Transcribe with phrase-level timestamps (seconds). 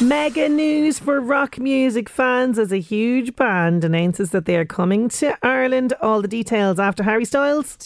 [0.00, 5.08] Mega news for rock music fans as a huge band announces that they are coming
[5.10, 5.92] to Ireland.
[6.02, 7.78] All the details after Harry Styles.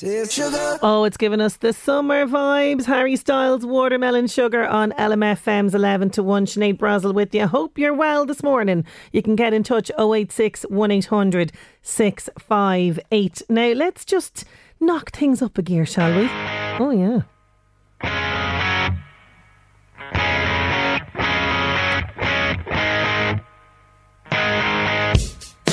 [0.83, 2.87] Oh, it's given us the summer vibes.
[2.87, 6.47] Harry Styles, Watermelon Sugar on LMFM's 11 to 1.
[6.47, 7.47] Sinead Brazel with you.
[7.47, 8.85] Hope you're well this morning.
[9.13, 13.43] You can get in touch 086 1800 658.
[13.51, 14.45] Now, let's just
[14.81, 16.29] knock things up a gear, shall we?
[16.79, 17.25] Oh,
[18.03, 18.34] yeah.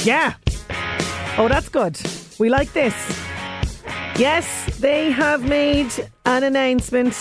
[0.04, 0.34] Yeah.
[1.38, 2.00] Oh, that's good.
[2.40, 2.94] We like this.
[4.18, 5.92] Yes, they have made
[6.26, 7.16] an announcement.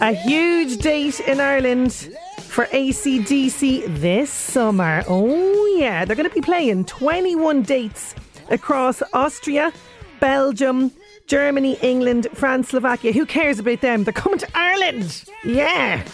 [0.00, 1.92] A huge date in Ireland
[2.40, 5.04] for ACDC this summer.
[5.06, 6.04] Oh, yeah.
[6.04, 8.14] They're going to be playing 21 dates
[8.50, 9.72] across Austria,
[10.18, 10.92] Belgium,
[11.26, 13.12] Germany, England, France, Slovakia.
[13.12, 14.04] Who cares about them?
[14.04, 15.24] They're coming to Ireland.
[15.44, 16.04] Yeah.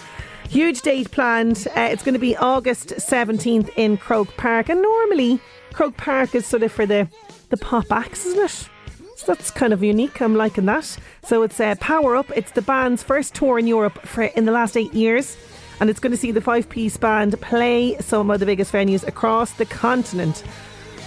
[0.48, 1.66] Huge date planned.
[1.76, 4.68] Uh, it's going to be August 17th in Croke Park.
[4.68, 5.40] And normally,
[5.72, 7.08] Croke Park is sort of for the,
[7.50, 8.68] the pop acts, isn't it?
[9.16, 10.20] So that's kind of unique.
[10.20, 10.96] I'm liking that.
[11.24, 12.30] So it's uh, Power Up.
[12.36, 15.36] It's the band's first tour in Europe for in the last eight years.
[15.80, 19.06] And it's going to see the five piece band play some of the biggest venues
[19.06, 20.42] across the continent.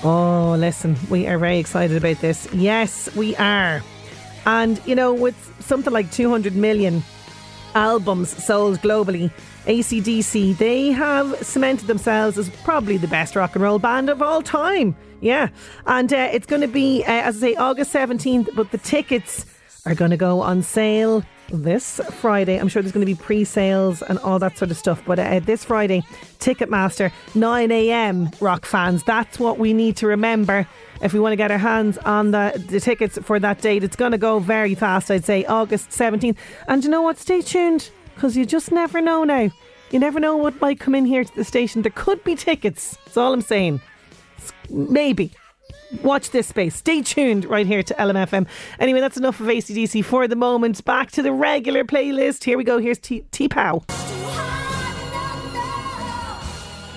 [0.04, 2.52] Oh, listen, we are very excited about this.
[2.54, 3.82] Yes, we are.
[4.46, 7.04] And, you know, with something like 200 million
[7.76, 9.32] albums sold globally,
[9.66, 14.42] ACDC, they have cemented themselves as probably the best rock and roll band of all
[14.42, 14.96] time.
[15.20, 15.50] Yeah.
[15.86, 19.46] And uh, it's going to be, uh, as I say, August 17th, but the tickets
[19.86, 22.58] are going to go on sale this Friday.
[22.58, 25.04] I'm sure there's going to be pre sales and all that sort of stuff.
[25.06, 26.02] But uh, this Friday,
[26.40, 28.30] Ticketmaster, 9 a.m.
[28.40, 29.04] rock fans.
[29.04, 30.68] That's what we need to remember
[31.02, 33.84] if we want to get our hands on the, the tickets for that date.
[33.84, 36.38] It's going to go very fast, I'd say, August 17th.
[36.68, 37.18] And you know what?
[37.18, 39.50] Stay tuned because you just never know now.
[39.92, 41.82] You never know what might come in here to the station.
[41.82, 42.98] There could be tickets.
[43.06, 43.82] That's all I'm saying.
[44.70, 45.32] Maybe.
[46.02, 46.76] Watch this space.
[46.76, 48.48] Stay tuned right here to LMFM.
[48.80, 50.84] Anyway, that's enough of ACDC for the moment.
[50.86, 52.46] Back to the regular playlist.
[52.46, 52.78] Here we go.
[52.78, 53.84] Here's T Pow.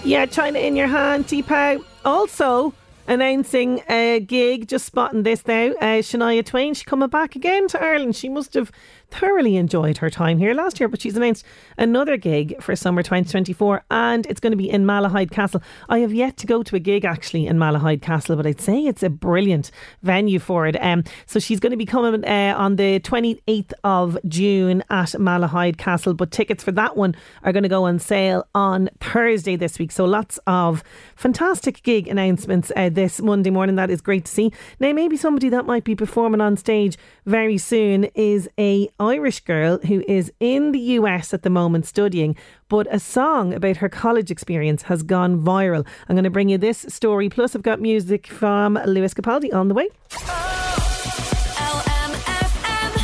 [0.04, 1.82] Yeah, China in your hand, T'Pau.
[2.04, 2.74] Also,
[3.08, 5.68] announcing a gig, just spotting this now.
[5.80, 8.14] Uh, Shania Twain, she coming back again to Ireland.
[8.14, 8.70] She must have
[9.14, 11.44] thoroughly enjoyed her time here last year, but she's announced
[11.78, 15.62] another gig for summer 2024 and it's going to be in Malahide Castle.
[15.88, 18.86] I have yet to go to a gig actually in Malahide Castle, but I'd say
[18.86, 19.70] it's a brilliant
[20.02, 20.76] venue for it.
[20.80, 25.78] Um, so she's going to be coming uh, on the 28th of June at Malahide
[25.78, 27.14] Castle, but tickets for that one
[27.44, 29.92] are going to go on sale on Thursday this week.
[29.92, 30.82] So lots of
[31.14, 33.76] fantastic gig announcements uh, this Monday morning.
[33.76, 34.52] That is great to see.
[34.80, 39.78] Now, maybe somebody that might be performing on stage very soon is a Irish girl
[39.86, 42.36] who is in the US at the moment studying,
[42.68, 45.86] but a song about her college experience has gone viral.
[46.08, 47.28] I'm going to bring you this story.
[47.28, 49.88] Plus, I've got music from Lewis Capaldi on the way.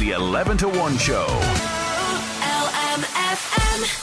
[0.00, 1.70] The 11 to 1 show.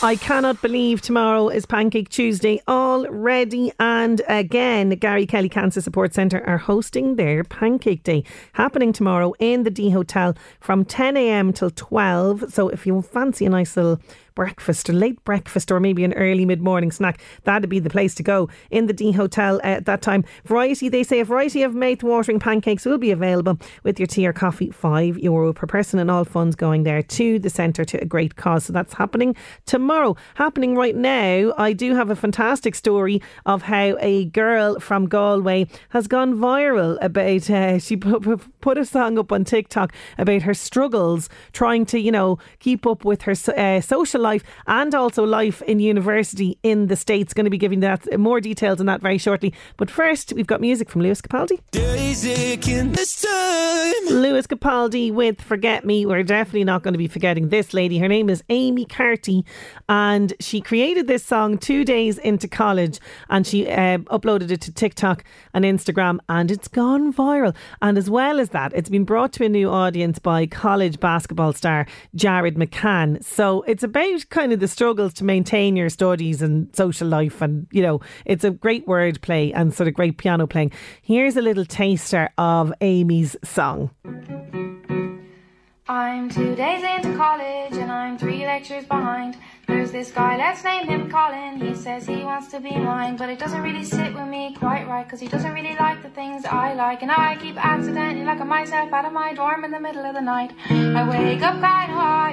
[0.03, 3.71] I cannot believe tomorrow is Pancake Tuesday already.
[3.79, 8.23] And again, Gary Kelly Cancer Support Centre are hosting their Pancake Day
[8.53, 11.51] happening tomorrow in the D Hotel from 10 a.m.
[11.51, 12.53] till 12.
[12.53, 13.99] So if you fancy a nice little
[14.37, 18.13] breakfast a late breakfast or maybe an early mid morning snack, that'd be the place
[18.13, 20.23] to go in the D Hotel at that time.
[20.45, 24.27] Variety, they say a variety of mouth watering pancakes will be available with your tea
[24.27, 27.99] or coffee, five euro per person, and all funds going there to the centre to
[27.99, 28.65] a great cause.
[28.65, 29.35] So that's happening
[29.65, 30.15] tomorrow.
[30.35, 35.65] Happening right now, I do have a fantastic story of how a girl from Galway
[35.89, 40.53] has gone viral about, uh, she put, put a song up on TikTok about her
[40.53, 44.43] struggles trying to, you know, keep up with her uh, social life
[44.79, 47.33] and also life in university in the States.
[47.33, 49.53] Going to be giving that more details on that very shortly.
[49.77, 51.57] But first, we've got music from Lewis Capaldi.
[54.09, 56.05] Lewis Capaldi with Forget Me.
[56.05, 57.99] We're definitely not going to be forgetting this lady.
[57.99, 59.45] Her name is Amy Carty,
[59.87, 64.71] and she created this song two days into college and she uh, uploaded it to
[64.71, 67.55] TikTok and Instagram, and it's gone viral.
[67.81, 71.53] And as well as that, it's been brought to a new audience by college basketball
[71.53, 73.23] star Jared McCain.
[73.23, 77.67] So it's about kind of the struggles to maintain your studies and social life, and
[77.71, 80.71] you know, it's a great word play and sort of great piano playing.
[81.01, 83.91] Here's a little taster of Amy's song.
[85.89, 89.37] I'm two days into college and I'm three lectures behind.
[89.67, 91.61] There's this guy, let's name him Colin.
[91.61, 94.85] He says he wants to be mine, but it doesn't really sit with me quite
[94.85, 97.03] right, cause he doesn't really like the things I like.
[97.03, 100.21] And I keep accidentally locking myself out of my dorm in the middle of the
[100.21, 100.51] night.
[100.69, 102.26] I wake up I wake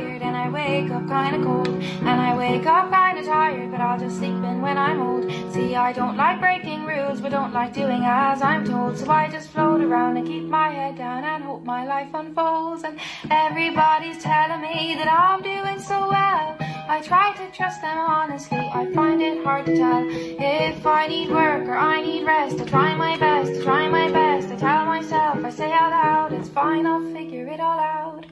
[0.94, 1.68] up kinda cold.
[2.08, 5.24] And I wake up kinda tired, but I'll just sleep in when I'm old.
[5.52, 8.96] See, I don't like breaking rules, but don't like doing as I'm told.
[8.98, 12.84] So I just float around and keep my head down and hope my life unfolds.
[12.84, 12.98] And
[13.30, 16.56] everybody's telling me that I'm doing so well.
[16.86, 21.30] I try to trust them honestly, I find it hard to tell if I need
[21.30, 22.60] work or I need rest.
[22.60, 24.48] I try my best, I try my best.
[24.52, 28.26] I tell myself, I say out loud, it's fine, I'll figure it all out.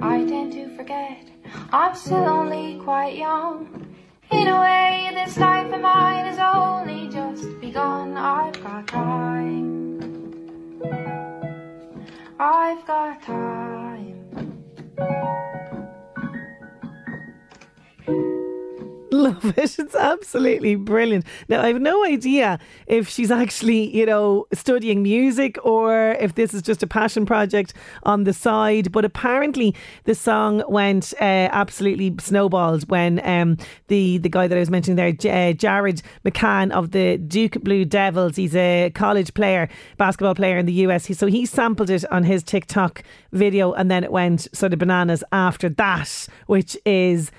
[0.00, 1.31] I tend to forget,
[1.72, 3.94] I'm still only quite young.
[4.30, 8.16] In a way, this life of mine has only just begun.
[8.16, 10.02] I've got time.
[12.38, 14.62] I've got time.
[19.12, 19.78] Love it.
[19.78, 21.26] It's absolutely brilliant.
[21.48, 26.54] Now, I have no idea if she's actually, you know, studying music or if this
[26.54, 27.74] is just a passion project
[28.04, 28.90] on the side.
[28.90, 29.74] But apparently,
[30.04, 34.96] the song went uh, absolutely snowballed when um, the, the guy that I was mentioning
[34.96, 39.68] there, J- uh, Jared McCain of the Duke Blue Devils, he's a college player,
[39.98, 41.04] basketball player in the US.
[41.04, 44.78] He, so he sampled it on his TikTok video and then it went sort of
[44.78, 47.30] bananas after that, which is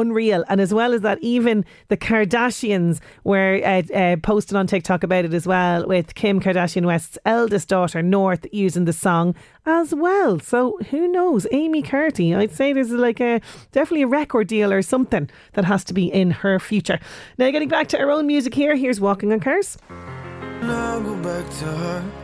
[0.00, 0.44] unreal.
[0.48, 5.24] And as well as that, even the Kardashians were uh, uh, posted on TikTok about
[5.24, 9.34] it as well, with Kim Kardashian West's eldest daughter, North, using the song
[9.66, 10.38] as well.
[10.40, 11.46] So who knows?
[11.52, 13.40] Amy Carty, I'd say there's like a
[13.72, 16.98] definitely a record deal or something that has to be in her future.
[17.38, 19.78] Now, getting back to our own music here, here's Walking on Cars.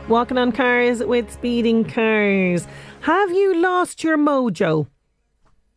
[0.09, 2.67] Walking on Cars with Speeding Cars.
[3.03, 4.87] Have you lost your mojo?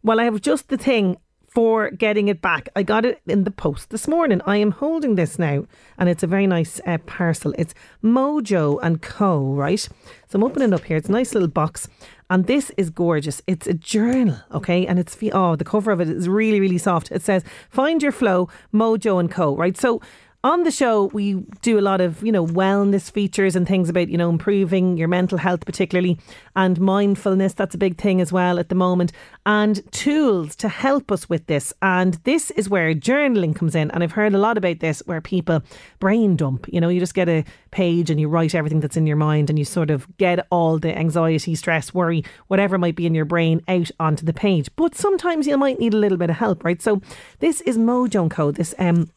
[0.02, 1.18] Well, I have just the thing
[1.54, 2.70] for getting it back.
[2.76, 4.42] I got it in the post this morning.
[4.46, 5.66] I am holding this now,
[5.98, 7.54] and it's a very nice uh, parcel.
[7.58, 9.54] It's Mojo and Co.
[9.54, 9.90] Right, so
[10.34, 10.98] I'm opening up here.
[10.98, 11.88] It's a nice little box,
[12.30, 13.42] and this is gorgeous.
[13.46, 17.12] It's a journal, okay, and it's oh the cover of it is really really soft.
[17.12, 20.02] It says "Find Your Flow, Mojo and Co." Right, so
[20.44, 24.10] on the show, we do a lot of, you know, wellness features and things about,
[24.10, 26.20] you know, improving your mental health, particularly,
[26.58, 27.54] and mindfulness.
[27.54, 29.14] That's a big thing as well at the moment,
[29.46, 31.74] and tools to help us with this.
[31.82, 33.90] And this is where journaling comes in.
[33.92, 35.64] And I've heard a lot about this where people
[36.00, 36.66] brain dump.
[36.68, 39.50] You know, you just get a page and you write everything that's in your mind
[39.50, 43.26] and you sort of get all the anxiety, stress, worry, whatever might be in your
[43.26, 44.70] brain out onto the page.
[44.76, 46.82] But sometimes you might need a little bit of help, right?
[46.82, 47.02] So
[47.40, 49.10] this is Mojo Code, this um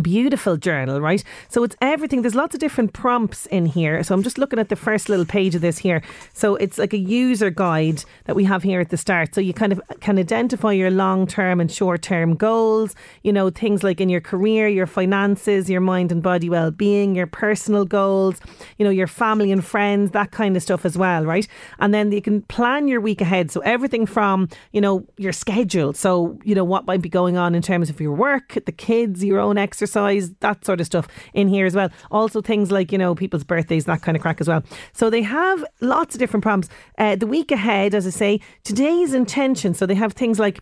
[0.00, 1.22] Beautiful journal, right?
[1.50, 2.22] So it's everything.
[2.22, 4.02] There's lots of different prompts in here.
[4.02, 6.02] So I'm just looking at the first little page of this here.
[6.32, 9.34] So it's like a user guide that we have here at the start.
[9.34, 13.50] So you kind of can identify your long term and short term goals, you know,
[13.50, 17.84] things like in your career, your finances, your mind and body well being, your personal
[17.84, 18.40] goals,
[18.78, 21.46] you know, your family and friends, that kind of stuff as well, right?
[21.80, 23.50] And then you can plan your week ahead.
[23.50, 25.92] So everything from, you know, your schedule.
[25.92, 29.22] So, you know, what might be going on in terms of your work, the kids,
[29.22, 31.90] your own exercise exercise, that sort of stuff in here as well.
[32.10, 34.62] Also, things like, you know, people's birthdays, that kind of crack as well.
[34.92, 36.68] So they have lots of different prompts.
[36.98, 39.74] Uh, the week ahead, as I say, today's intention.
[39.74, 40.60] So they have things like,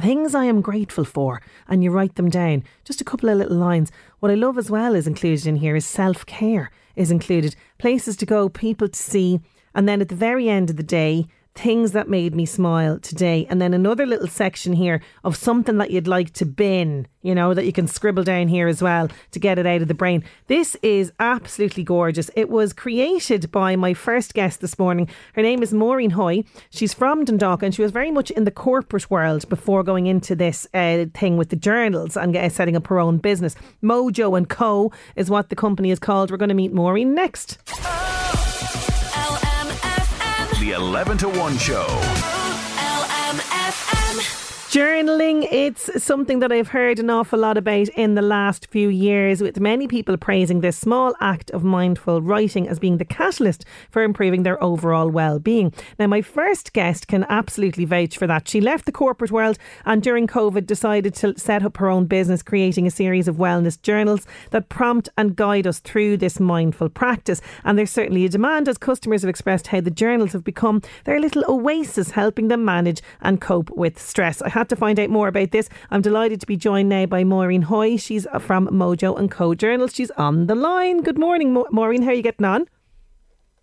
[0.00, 2.64] Things I am grateful for, and you write them down.
[2.82, 3.92] Just a couple of little lines.
[4.20, 7.54] What I love as well is included in here is self care is included.
[7.76, 9.40] Places to go, people to see,
[9.74, 13.46] and then at the very end of the day, things that made me smile today.
[13.50, 17.52] And then another little section here of something that you'd like to bin, you know,
[17.52, 20.24] that you can scribble down here as well to get it out of the brain.
[20.46, 22.30] This is absolutely gorgeous.
[22.36, 25.08] It was created by my first guest this morning.
[25.34, 26.46] Her name is Maureen Hoey.
[26.70, 30.34] She's from Dundalk and she was very much in the corporate world before going into
[30.34, 33.54] this uh, thing with the journals and uh, setting up her own business.
[33.82, 34.90] Mojo and Co.
[35.16, 36.30] is what the company is called.
[36.30, 37.58] We're going to meet Maureen next.
[40.62, 42.41] The 11 to 1 show.
[44.72, 49.42] Journaling, it's something that I've heard an awful lot about in the last few years,
[49.42, 54.02] with many people praising this small act of mindful writing as being the catalyst for
[54.02, 55.74] improving their overall well being.
[55.98, 58.48] Now, my first guest can absolutely vouch for that.
[58.48, 62.42] She left the corporate world and during COVID decided to set up her own business,
[62.42, 67.42] creating a series of wellness journals that prompt and guide us through this mindful practice.
[67.62, 71.20] And there's certainly a demand as customers have expressed how the journals have become their
[71.20, 74.40] little oasis, helping them manage and cope with stress.
[74.40, 75.68] I had to find out more about this.
[75.90, 77.96] I'm delighted to be joined now by Maureen Hoey.
[77.96, 79.88] She's from Mojo and Co Journal.
[79.88, 81.02] She's on the line.
[81.02, 82.02] Good morning, Maureen.
[82.02, 82.68] How are you getting on?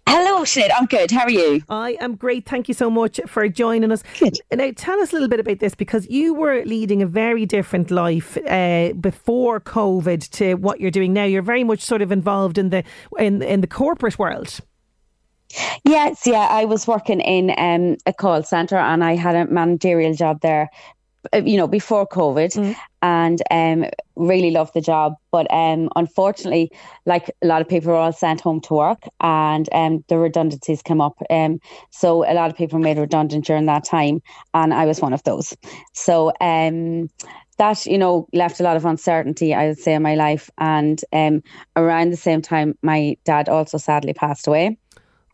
[0.06, 0.72] Hello, Sinead.
[0.78, 1.10] I'm good.
[1.10, 1.62] How are you?
[1.70, 2.46] I am great.
[2.46, 4.04] Thank you so much for joining us.
[4.20, 4.40] Good.
[4.52, 7.92] Now, tell us a little bit about this because you were leading a very different
[7.92, 11.24] life uh, before COVID to what you're doing now.
[11.24, 12.84] You're very much sort of involved in the
[13.18, 14.60] in in the corporate world.
[15.84, 16.48] Yes, yeah.
[16.50, 20.70] I was working in um, a call centre and I had a managerial job there
[21.34, 22.76] uh, you know, before COVID, mm.
[23.02, 25.16] and um, really loved the job.
[25.32, 26.72] But um, unfortunately,
[27.06, 30.82] like a lot of people were all sent home to work, and um, the redundancies
[30.82, 31.22] came up.
[31.30, 34.22] Um, so a lot of people were made redundant during that time,
[34.54, 35.54] and I was one of those.
[35.94, 37.10] So um,
[37.58, 41.02] that you know left a lot of uncertainty i would say in my life and
[41.12, 41.44] um,
[41.76, 44.78] around the same time my dad also sadly passed away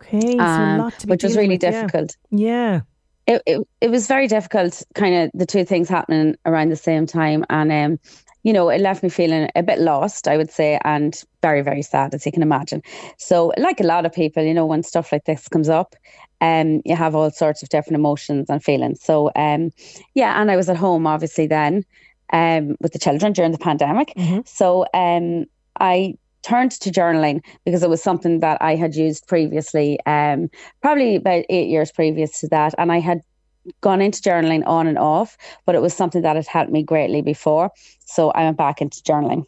[0.02, 2.48] okay um, which was really with, difficult yeah.
[2.48, 2.80] yeah
[3.26, 7.06] it, it, it was very difficult, kind of the two things happening around the same
[7.06, 7.44] time.
[7.50, 7.98] And, um,
[8.44, 11.82] you know, it left me feeling a bit lost, I would say, and very, very
[11.82, 12.82] sad, as you can imagine.
[13.18, 15.96] So, like a lot of people, you know, when stuff like this comes up,
[16.40, 19.02] um, you have all sorts of different emotions and feelings.
[19.02, 19.72] So, um,
[20.14, 21.84] yeah, and I was at home, obviously, then
[22.32, 24.12] um, with the children during the pandemic.
[24.16, 24.40] Mm-hmm.
[24.44, 25.46] So, um,
[25.80, 26.14] I
[26.46, 30.48] turned to journaling because it was something that I had used previously, um,
[30.80, 32.72] probably about eight years previous to that.
[32.78, 33.20] And I had
[33.80, 37.20] gone into journaling on and off, but it was something that had helped me greatly
[37.20, 37.70] before.
[38.04, 39.44] So I went back into journaling.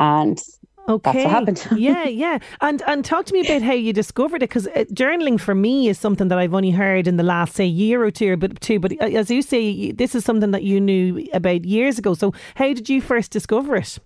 [0.00, 0.42] And
[0.88, 1.12] Okay.
[1.12, 1.66] That's what happened.
[1.80, 2.38] yeah, yeah.
[2.60, 5.88] And and talk to me about how you discovered it because uh, journaling for me
[5.88, 8.78] is something that I've only heard in the last say year or two, but two.
[8.78, 12.14] But uh, as you say, this is something that you knew about years ago.
[12.14, 13.98] So how did you first discover it?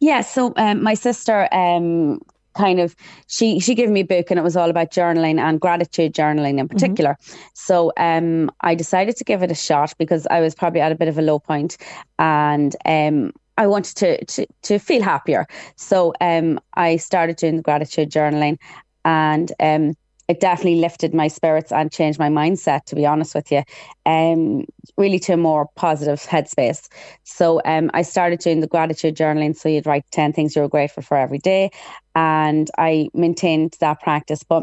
[0.00, 2.20] Yeah, so um, my sister um,
[2.56, 2.96] kind of
[3.28, 6.58] she she gave me a book and it was all about journaling and gratitude journaling
[6.58, 6.76] in mm-hmm.
[6.76, 7.16] particular.
[7.20, 7.40] Mm-hmm.
[7.54, 10.96] So um, I decided to give it a shot because I was probably at a
[10.96, 11.76] bit of a low point
[12.18, 15.46] and um, I wanted to, to to feel happier.
[15.76, 18.58] So um, I started doing the gratitude journaling
[19.04, 19.94] and um,
[20.30, 23.64] it definitely lifted my spirits and changed my mindset, to be honest with you,
[24.06, 24.64] um,
[24.96, 26.88] really to a more positive headspace.
[27.24, 29.56] So um, I started doing the gratitude journaling.
[29.56, 31.72] So you'd write 10 things you were grateful for every day.
[32.14, 34.44] And I maintained that practice.
[34.44, 34.62] But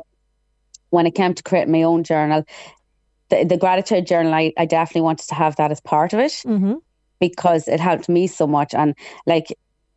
[0.89, 2.45] when it came to creating my own journal,
[3.27, 6.31] the, the gratitude journal, I, I definitely wanted to have that as part of it.
[6.45, 6.75] Mm-hmm
[7.19, 8.75] because it helped me so much.
[8.75, 8.95] And
[9.25, 9.47] like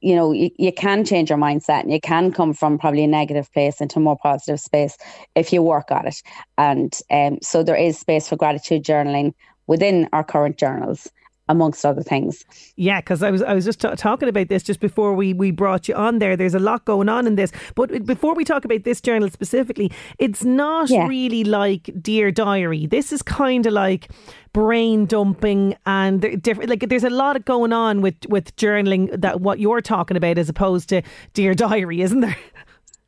[0.00, 3.09] you know you, you can change your mindset and you can come from probably a
[3.09, 4.97] negative place into a more positive space
[5.35, 6.23] if you work at it.
[6.59, 9.35] And um, so there is space for gratitude journaling
[9.66, 11.09] within our current journals
[11.50, 12.45] amongst other things.
[12.76, 15.50] Yeah, because I was I was just t- talking about this just before we we
[15.50, 16.37] brought you on there.
[16.37, 19.90] There's a lot going on in this, but before we talk about this journal specifically,
[20.19, 21.07] it's not yeah.
[21.07, 22.87] really like Dear Diary.
[22.87, 24.11] This is kind of like
[24.52, 26.71] brain dumping and different.
[26.71, 30.38] Like there's a lot of going on with with journaling that what you're talking about
[30.38, 31.02] as opposed to
[31.35, 32.37] Dear Diary, isn't there?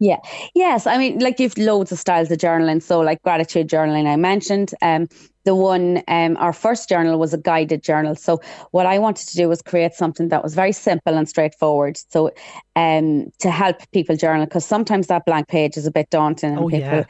[0.03, 0.19] Yeah.
[0.57, 0.89] Yes.
[0.89, 2.83] I mean, like you've loads of styles of journaling.
[2.83, 4.75] So, like gratitude journaling, I mentioned.
[4.83, 5.09] Um,
[5.45, 8.17] the one, um, our first journal was a guided journal.
[8.17, 8.41] So,
[8.73, 12.01] what I wanted to do was create something that was very simple and straightforward.
[12.09, 12.33] So,
[12.75, 16.59] um, to help people journal, because sometimes that blank page is a bit daunting and
[16.59, 17.05] oh, people, yeah.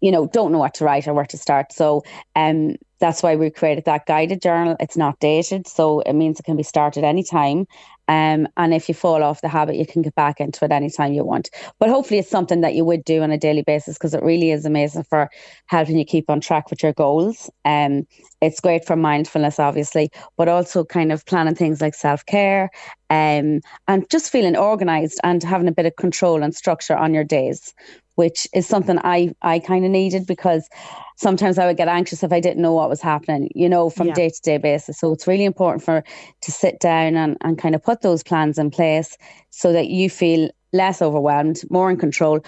[0.00, 1.74] you know, don't know what to write or where to start.
[1.74, 2.04] So,
[2.34, 4.76] um, that's why we created that guided journal.
[4.80, 7.66] It's not dated, so it means it can be started anytime.
[8.08, 11.12] Um, and if you fall off the habit, you can get back into it anytime
[11.12, 11.50] you want.
[11.78, 14.50] But hopefully, it's something that you would do on a daily basis because it really
[14.50, 15.30] is amazing for
[15.66, 17.50] helping you keep on track with your goals.
[17.64, 18.06] Um,
[18.40, 22.70] it's great for mindfulness, obviously, but also kind of planning things like self care
[23.10, 27.24] um, and just feeling organized and having a bit of control and structure on your
[27.24, 27.74] days,
[28.14, 30.68] which is something I, I kind of needed because
[31.16, 34.12] sometimes I would get anxious if I didn't know what was happening, you know, from
[34.12, 34.98] day to day basis.
[34.98, 36.04] So it's really important for
[36.42, 39.16] to sit down and, and kind of put those plans in place
[39.50, 42.40] so that you feel less overwhelmed, more in control.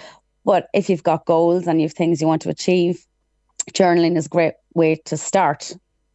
[0.44, 3.04] But if you've got goals and you have things you want to achieve,
[3.72, 5.72] journaling is a great way to start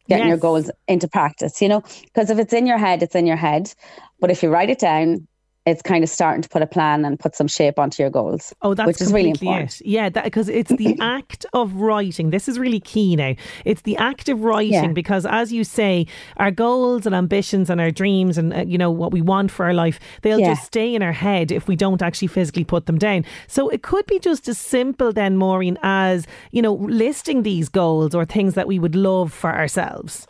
[0.08, 0.32] getting yes.
[0.32, 3.36] your goals into practice, you know, because if it's in your head, it's in your
[3.36, 3.72] head.
[4.20, 5.26] But if you write it down,
[5.64, 8.52] it's kind of starting to put a plan and put some shape onto your goals.
[8.62, 9.80] Oh, that's which is really important.
[9.80, 9.86] It.
[9.86, 12.30] Yeah, because it's the act of writing.
[12.30, 13.34] This is really key now.
[13.64, 14.86] It's the act of writing yeah.
[14.88, 16.06] because, as you say,
[16.38, 19.64] our goals and ambitions and our dreams and uh, you know what we want for
[19.64, 20.54] our life, they'll yeah.
[20.54, 23.24] just stay in our head if we don't actually physically put them down.
[23.46, 28.16] So it could be just as simple then, Maureen, as you know, listing these goals
[28.16, 30.26] or things that we would love for ourselves.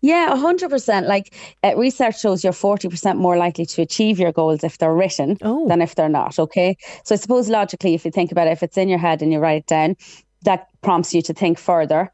[0.00, 1.06] Yeah, 100%.
[1.06, 5.36] Like uh, research shows you're 40% more likely to achieve your goals if they're written
[5.42, 5.66] oh.
[5.68, 6.38] than if they're not.
[6.38, 6.76] Okay.
[7.04, 9.32] So I suppose logically, if you think about it, if it's in your head and
[9.32, 9.96] you write it down,
[10.44, 12.12] that prompts you to think further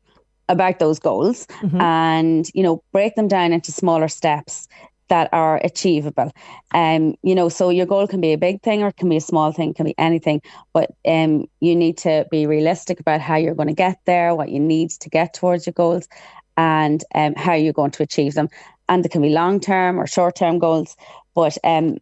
[0.49, 1.81] about those goals mm-hmm.
[1.81, 4.69] and, you know, break them down into smaller steps
[5.13, 6.33] that are achievable.
[6.73, 9.19] Um, you know, so your goal can be a big thing or it can be
[9.19, 10.41] a small thing, can be anything,
[10.73, 14.49] but um, you need to be realistic about how you're going to get there, what
[14.49, 16.09] you need to get towards your goals,
[16.57, 18.49] and um, how you're going to achieve them.
[18.89, 20.97] And they can be long term or short term goals,
[21.35, 21.99] but um,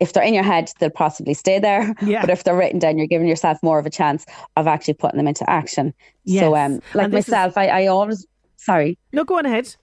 [0.00, 1.94] if they're in your head, they'll possibly stay there.
[2.02, 2.22] Yeah.
[2.22, 5.18] But if they're written down, you're giving yourself more of a chance of actually putting
[5.18, 5.94] them into action.
[6.24, 6.42] Yes.
[6.42, 7.56] So, um, like myself, is...
[7.56, 8.98] I, I always, sorry.
[9.12, 9.74] No, go on ahead.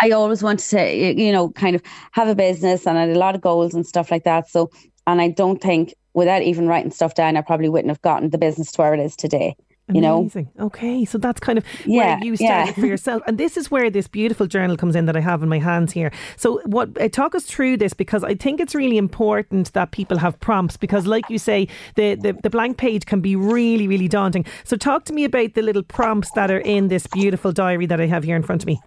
[0.00, 3.18] I always wanted to, you know, kind of have a business and I had a
[3.18, 4.48] lot of goals and stuff like that.
[4.48, 4.70] So,
[5.08, 8.38] and I don't think without even writing stuff down, I probably wouldn't have gotten the
[8.38, 9.56] business to where it is today
[9.88, 10.50] you Amazing.
[10.56, 12.80] know okay so that's kind of yeah, where you started yeah.
[12.80, 13.22] for yourself.
[13.26, 15.92] And this is where this beautiful journal comes in that i have in my hands
[15.92, 16.10] here.
[16.36, 20.18] So what uh, talk us through this because i think it's really important that people
[20.18, 24.08] have prompts because like you say the, the the blank page can be really really
[24.08, 24.44] daunting.
[24.64, 28.00] So talk to me about the little prompts that are in this beautiful diary that
[28.00, 28.80] i have here in front of me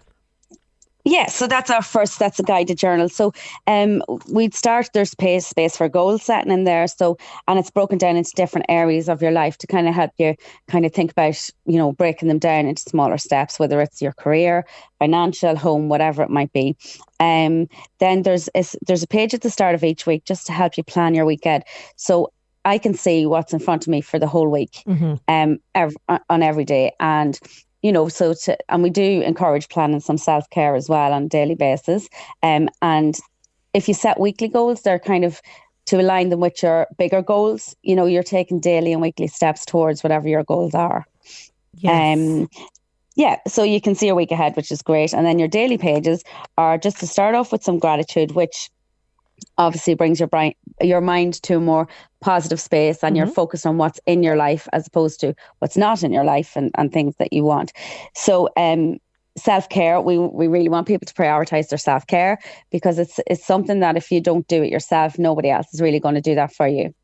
[1.04, 2.18] yeah, so that's our first.
[2.18, 3.08] That's a guided journal.
[3.08, 3.32] So,
[3.66, 4.90] um, we'd start.
[4.94, 6.86] There's space space for goal setting in there.
[6.86, 7.18] So,
[7.48, 10.36] and it's broken down into different areas of your life to kind of help you
[10.68, 14.12] kind of think about, you know, breaking them down into smaller steps, whether it's your
[14.12, 14.64] career,
[14.98, 16.76] financial, home, whatever it might be.
[17.18, 17.68] Um,
[17.98, 18.48] then there's
[18.86, 21.24] there's a page at the start of each week just to help you plan your
[21.24, 21.64] weekend.
[21.96, 22.32] So
[22.64, 25.14] I can see what's in front of me for the whole week, mm-hmm.
[25.26, 25.96] um, every,
[26.30, 27.38] on every day, and
[27.82, 31.24] you know, so to, and we do encourage planning some self care as well on
[31.24, 32.08] a daily basis.
[32.42, 33.18] Um, and
[33.74, 35.42] if you set weekly goals, they're kind of
[35.86, 37.74] to align them with your bigger goals.
[37.82, 41.06] You know, you're taking daily and weekly steps towards whatever your goals are.
[41.74, 42.18] Yes.
[42.18, 42.48] Um,
[43.14, 45.12] yeah, so you can see a week ahead, which is great.
[45.12, 46.24] And then your daily pages
[46.56, 48.70] are just to start off with some gratitude, which
[49.58, 51.88] obviously brings your brain your mind to a more
[52.20, 53.18] positive space and mm-hmm.
[53.18, 56.56] you're focused on what's in your life as opposed to what's not in your life
[56.56, 57.72] and, and things that you want
[58.14, 58.98] so um
[59.36, 62.38] self-care we we really want people to prioritize their self-care
[62.70, 66.00] because it's it's something that if you don't do it yourself nobody else is really
[66.00, 66.94] going to do that for you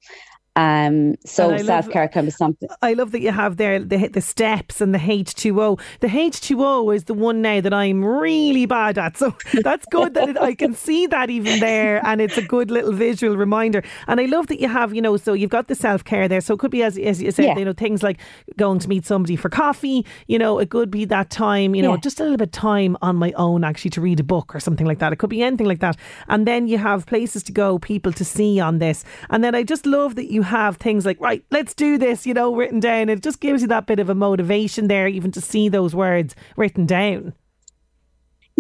[0.59, 2.69] um, so self care can be something.
[2.83, 5.79] I love that you have there the the steps and the H two O.
[6.01, 9.17] The H two O is the one now that I'm really bad at.
[9.17, 12.71] So that's good that it, I can see that even there, and it's a good
[12.73, 13.85] little visual reminder.
[14.09, 16.41] And I love that you have you know so you've got the self care there.
[16.41, 17.59] So it could be as as you said yeah.
[17.59, 18.19] you know things like
[18.57, 20.05] going to meet somebody for coffee.
[20.27, 22.01] You know it could be that time you know yeah.
[22.01, 24.61] just a little bit of time on my own actually to read a book or
[24.61, 25.13] something like that.
[25.13, 25.97] It could be anything like that.
[26.27, 29.05] And then you have places to go, people to see on this.
[29.31, 32.35] And then I just love that you have things like, right, let's do this, you
[32.35, 33.09] know, written down.
[33.09, 36.35] It just gives you that bit of a motivation there, even to see those words
[36.57, 37.33] written down.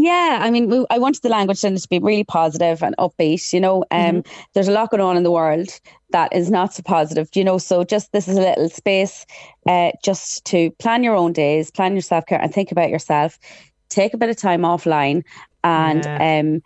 [0.00, 3.52] Yeah, I mean, I wanted the language then to be really positive and upbeat.
[3.52, 4.42] You know, um, mm-hmm.
[4.54, 5.68] there's a lot going on in the world
[6.10, 7.28] that is not so positive.
[7.34, 9.26] You know, so just this is a little space,
[9.66, 13.40] uh, just to plan your own days, plan your self care, and think about yourself.
[13.88, 15.24] Take a bit of time offline,
[15.64, 16.40] and yeah.
[16.40, 16.62] um,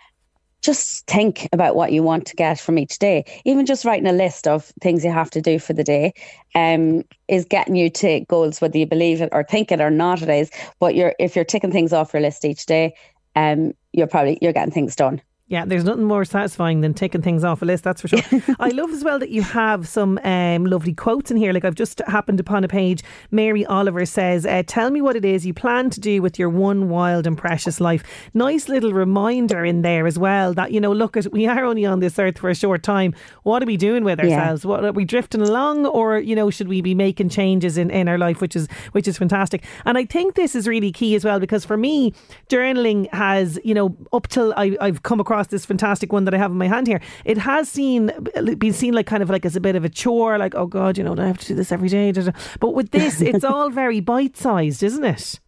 [0.62, 3.25] just think about what you want to get from each day.
[3.44, 6.14] Even just writing a list of things you have to do for the day
[6.55, 10.22] um, is getting you to goals, whether you believe it or think it or not.
[10.22, 12.94] It is, but you're if you're ticking things off your list each day,
[13.35, 15.20] um, you're probably you're getting things done.
[15.52, 18.22] Yeah, there's nothing more satisfying than taking things off a list, that's for sure.
[18.58, 21.52] I love as well that you have some um, lovely quotes in here.
[21.52, 23.02] Like I've just happened upon a page.
[23.30, 26.48] Mary Oliver says, uh, Tell me what it is you plan to do with your
[26.48, 28.02] one wild and precious life.
[28.32, 31.84] Nice little reminder in there as well that, you know, look, at we are only
[31.84, 33.14] on this earth for a short time.
[33.42, 34.64] What are we doing with ourselves?
[34.64, 34.70] Yeah.
[34.70, 38.08] What are we drifting along or, you know, should we be making changes in, in
[38.08, 39.62] our life, which is which is fantastic.
[39.84, 42.14] And I think this is really key as well because for me,
[42.48, 46.35] journaling has, you know, up till I, I've come across across this fantastic one that
[46.35, 48.11] I have in my hand here, it has seen
[48.59, 50.98] been seen like kind of like as a bit of a chore, like oh god,
[50.98, 52.12] you know, I have to do this every day.
[52.61, 55.40] But with this, it's all very bite sized, isn't it?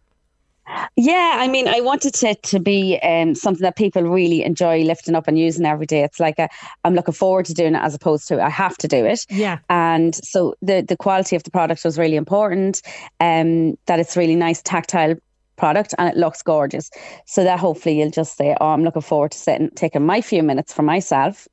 [0.95, 5.13] Yeah, I mean, I wanted it to be um, something that people really enjoy lifting
[5.13, 6.01] up and using every day.
[6.01, 6.49] It's like i
[6.83, 9.27] am looking forward to doing it as opposed to I have to do it.
[9.29, 9.59] Yeah.
[9.69, 12.81] And so the the quality of the product was really important.
[13.19, 15.15] Um, that it's really nice tactile
[15.55, 16.89] product and it looks gorgeous.
[17.25, 20.43] So that hopefully you'll just say, Oh, I'm looking forward to sitting taking my few
[20.43, 21.47] minutes for myself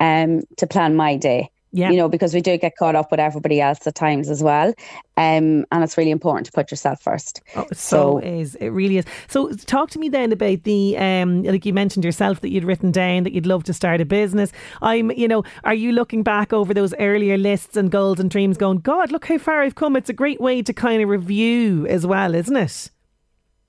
[0.00, 1.50] um to plan my day.
[1.74, 1.90] Yeah.
[1.90, 4.74] You know, because we do get caught up with everybody else at times as well.
[5.16, 7.40] Um, and it's really important to put yourself first.
[7.56, 8.56] Oh, it so, so is.
[8.56, 9.06] It really is.
[9.28, 12.90] So talk to me then about the um like you mentioned yourself that you'd written
[12.90, 14.52] down that you'd love to start a business.
[14.82, 18.58] I'm you know, are you looking back over those earlier lists and goals and dreams
[18.58, 19.96] going, God, look how far I've come.
[19.96, 22.90] It's a great way to kind of review as well, isn't it?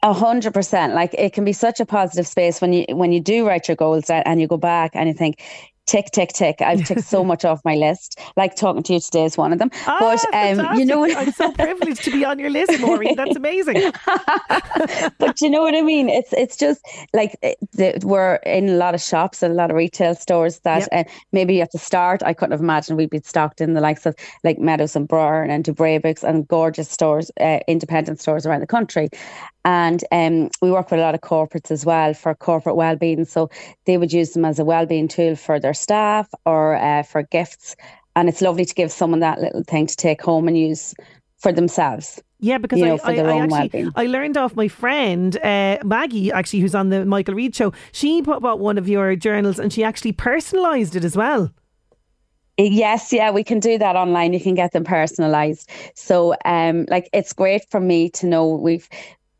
[0.04, 0.96] A hundred percent.
[0.96, 3.78] Like it can be such a positive space when you when you do write your
[3.78, 5.44] goals down and you go back and you think,
[5.86, 6.62] tick, tick, tick.
[6.62, 8.20] I've ticked so much off my list.
[8.36, 9.70] Like talking to you today is one of them.
[9.88, 13.16] Ah, but um, you know, I'm so privileged to be on your list, Maureen.
[13.16, 13.92] That's amazing.
[15.18, 16.10] but you know what I mean?
[16.10, 16.82] It's it's just
[17.14, 20.60] like it, the, we're in a lot of shops and a lot of retail stores
[20.60, 21.08] that yep.
[21.08, 24.06] uh, maybe at the start I couldn't have imagined we'd be stocked in the likes
[24.06, 28.68] of like Meadows and Byrne and Books and gorgeous stores, uh, independent stores around the
[28.68, 29.10] country.
[29.66, 33.26] And um, we work with a lot of corporates as well for corporate well-being.
[33.26, 33.50] So
[33.86, 37.76] they would use them as a well-being tool for their staff or uh, for gifts.
[38.16, 40.94] And it's lovely to give someone that little thing to take home and use
[41.38, 42.22] for themselves.
[42.40, 43.88] Yeah, because you know, I, I, I, actually.
[43.96, 47.72] I learned off my friend uh, Maggie, actually, who's on the Michael Reade show.
[47.94, 51.52] She bought one of your journals and she actually personalised it as well.
[52.58, 54.34] Yes, yeah, we can do that online.
[54.34, 55.70] You can get them personalized.
[55.96, 58.88] So, um, like it's great for me to know we've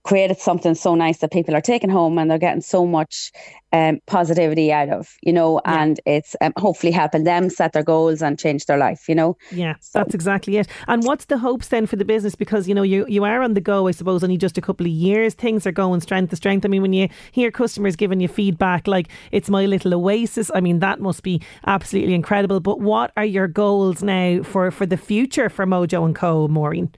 [0.04, 3.32] created something so nice that people are taking home and they're getting so much
[3.72, 5.82] um, positivity out of, you know, yeah.
[5.82, 9.36] and it's um, hopefully helping them set their goals and change their life, you know.
[9.52, 10.00] Yeah, so.
[10.00, 10.68] that's exactly it.
[10.88, 12.36] And what's the hopes then for the business?
[12.36, 14.86] Because, you know, you, you are on the go, I suppose, only just a couple
[14.86, 15.34] of years.
[15.34, 16.66] Things are going strength to strength.
[16.66, 20.62] I mean, when you hear customers giving you feedback like it's my little oasis, I
[20.62, 22.60] mean, that must be absolutely incredible.
[22.60, 26.92] But what are your goals now for, for the future for Mojo and Co, Maureen?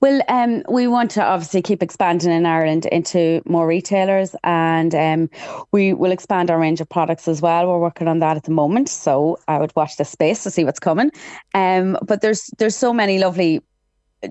[0.00, 5.30] Well, um, we want to obviously keep expanding in Ireland into more retailers, and um,
[5.72, 7.66] we will expand our range of products as well.
[7.66, 10.64] We're working on that at the moment, so I would watch the space to see
[10.64, 11.10] what's coming.
[11.54, 13.60] Um, but there's there's so many lovely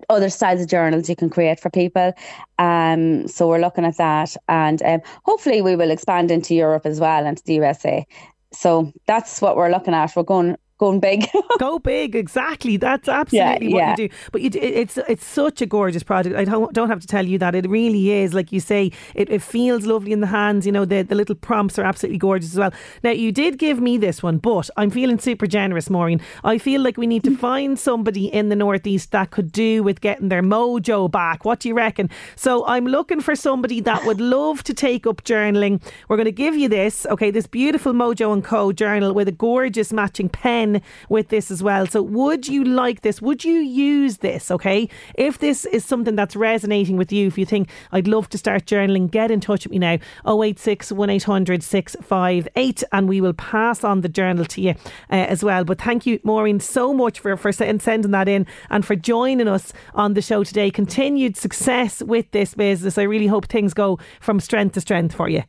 [0.09, 2.13] other styles of journals you can create for people.
[2.57, 6.99] Um, so we're looking at that, and um, hopefully we will expand into Europe as
[6.99, 8.05] well and the USA.
[8.53, 10.15] So that's what we're looking at.
[10.15, 11.25] We're going going big.
[11.59, 12.77] Go big, exactly.
[12.77, 13.89] That's absolutely yeah, what yeah.
[13.91, 14.15] you do.
[14.31, 16.35] But you, it's it's such a gorgeous project.
[16.35, 17.55] I don't, don't have to tell you that.
[17.55, 18.33] It really is.
[18.33, 20.65] Like you say, it, it feels lovely in the hands.
[20.65, 22.73] You know, the, the little prompts are absolutely gorgeous as well.
[23.03, 26.19] Now, you did give me this one, but I'm feeling super generous, Maureen.
[26.43, 30.01] I feel like we need to find somebody in the Northeast that could do with
[30.01, 31.45] getting their mojo back.
[31.45, 32.09] What do you reckon?
[32.35, 35.81] So I'm looking for somebody that would love to take up journaling.
[36.07, 39.31] We're going to give you this, okay, this beautiful Mojo and Co journal with a
[39.31, 40.72] gorgeous matching pen
[41.09, 41.87] with this as well.
[41.87, 43.21] So, would you like this?
[43.21, 44.51] Would you use this?
[44.51, 44.89] Okay.
[45.15, 48.65] If this is something that's resonating with you, if you think I'd love to start
[48.65, 54.01] journaling, get in touch with me now 086 1800 658 and we will pass on
[54.01, 55.63] the journal to you uh, as well.
[55.63, 59.73] But thank you, Maureen, so much for, for sending that in and for joining us
[59.93, 60.71] on the show today.
[60.71, 62.97] Continued success with this business.
[62.97, 65.43] I really hope things go from strength to strength for you.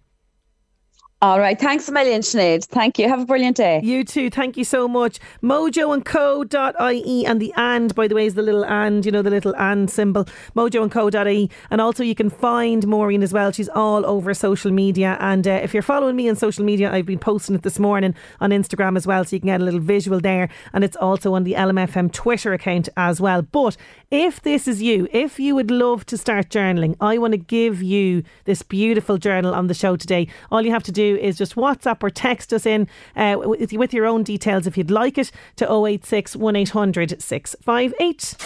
[1.25, 1.59] All right.
[1.59, 2.67] Thanks a million, Sinead.
[2.67, 3.09] Thank you.
[3.09, 3.81] Have a brilliant day.
[3.83, 4.29] You too.
[4.29, 5.19] Thank you so much.
[5.43, 9.57] Mojoandco.ie and the and, by the way, is the little and, you know, the little
[9.57, 10.27] and symbol.
[10.55, 11.51] Mojoandco.ie.
[11.71, 13.53] And also you can find Maureen as well.
[13.53, 15.17] She's all over social media.
[15.19, 18.15] And uh, if you're following me on social media, I've been posting it this morning
[18.43, 19.25] on Instagram as well.
[19.25, 20.51] So you can get a little visual there.
[20.75, 23.41] And it's also on the LMFM Twitter account as well.
[23.41, 23.79] But
[24.11, 27.83] if this is you, if you would love to start journaling, I want to give
[27.83, 30.29] you this beautiful journal on the show today.
[30.53, 33.95] All you have to do is just WhatsApp or text us in uh, with, with
[33.95, 38.37] your own details if you'd like it to 086 1800 658.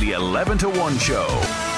[0.00, 1.71] The 11 to 1 show.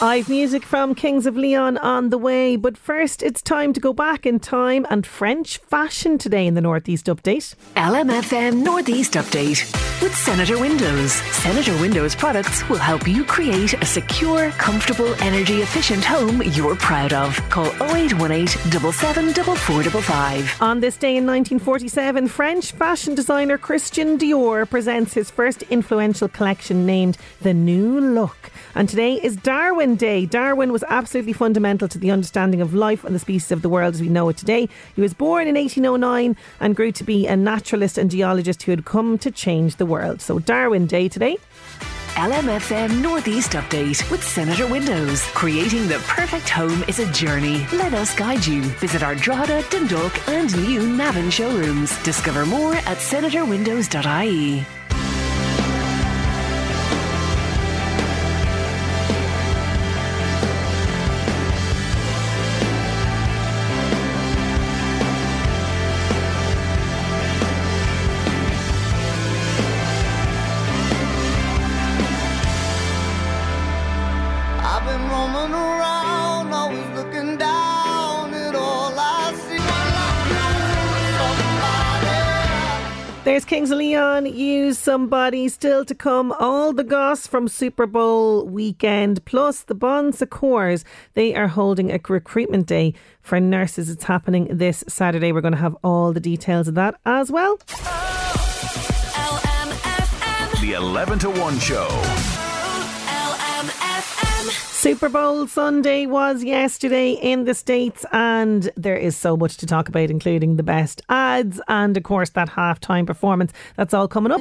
[0.00, 3.92] I've music from Kings of Leon on the way, but first it's time to go
[3.92, 7.54] back in time and French fashion today in the Northeast Update.
[7.76, 9.70] LMFM Northeast Update
[10.02, 11.12] with Senator Windows.
[11.12, 17.12] Senator Windows products will help you create a secure, comfortable, energy efficient home you're proud
[17.12, 17.36] of.
[17.50, 18.48] Call 0818
[18.92, 20.60] 774455.
[20.60, 26.84] On this day in 1947, French fashion designer Christian Dior presents his first influential collection
[26.84, 28.50] named The New Look.
[28.74, 29.36] And today is
[29.72, 30.26] Darwin Day.
[30.26, 33.94] Darwin was absolutely fundamental to the understanding of life and the species of the world
[33.94, 34.68] as we know it today.
[34.94, 38.84] He was born in 1809 and grew to be a naturalist and geologist who had
[38.84, 40.20] come to change the world.
[40.20, 41.38] So, Darwin Day today.
[42.16, 45.22] LMFM Northeast Update with Senator Windows.
[45.28, 47.66] Creating the perfect home is a journey.
[47.72, 48.60] Let us guide you.
[48.78, 51.96] Visit our Drogheda, Dundalk, and new Navan showrooms.
[52.02, 54.66] Discover more at senatorwindows.ie.
[83.24, 89.24] There's Kings Leon, Use Somebody, Still to Come, all the goss from Super Bowl weekend,
[89.24, 90.84] plus the Bon Secours.
[91.14, 93.88] They are holding a recruitment day for nurses.
[93.88, 95.32] It's happening this Saturday.
[95.32, 97.58] We're going to have all the details of that as well.
[99.14, 99.38] Oh,
[100.60, 102.31] the 11 to 1 show.
[104.82, 109.88] Super Bowl Sunday was yesterday in the States, and there is so much to talk
[109.88, 113.52] about, including the best ads and, of course, that halftime performance.
[113.76, 114.40] That's all coming up.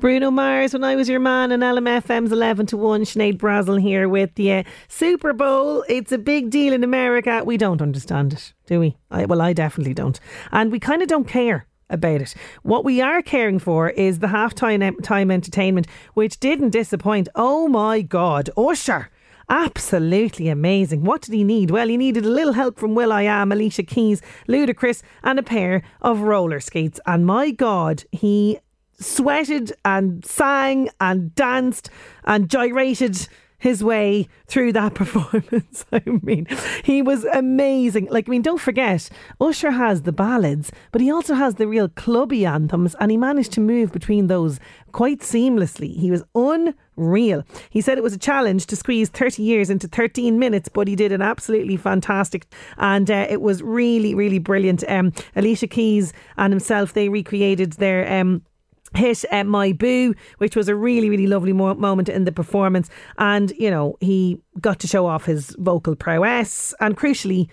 [0.00, 3.04] Bruno Mars, when I was your man, and LMFM's 11 to 1.
[3.04, 5.82] Sinead Brazel here with the uh, Super Bowl.
[5.88, 7.42] It's a big deal in America.
[7.42, 8.98] We don't understand it, do we?
[9.10, 10.20] I, well, I definitely don't.
[10.52, 12.34] And we kind of don't care about it.
[12.64, 17.30] What we are caring for is the halftime time entertainment, which didn't disappoint.
[17.34, 19.08] Oh my God, Usher
[19.50, 21.04] Absolutely amazing.
[21.04, 21.70] What did he need?
[21.70, 25.42] Well, he needed a little help from Will I Am, Alicia Keys, Ludacris, and a
[25.42, 27.00] pair of roller skates.
[27.06, 28.58] And my God, he
[29.00, 31.88] sweated and sang and danced
[32.24, 33.26] and gyrated
[33.58, 35.84] his way through that performance.
[35.92, 36.46] I mean,
[36.84, 38.08] he was amazing.
[38.10, 39.08] Like, I mean, don't forget,
[39.40, 43.52] Usher has the ballads, but he also has the real clubby anthems, and he managed
[43.52, 44.60] to move between those
[44.92, 45.96] quite seamlessly.
[45.96, 47.44] He was unreal.
[47.70, 50.96] He said it was a challenge to squeeze 30 years into 13 minutes, but he
[50.96, 54.84] did an absolutely fantastic, and uh, it was really, really brilliant.
[54.88, 58.10] Um, Alicia Keys and himself, they recreated their.
[58.20, 58.42] Um,
[58.94, 62.88] hit uh, My Boo, which was a really, really lovely mo- moment in the performance.
[63.18, 66.74] And, you know, he got to show off his vocal prowess.
[66.80, 67.48] And crucially,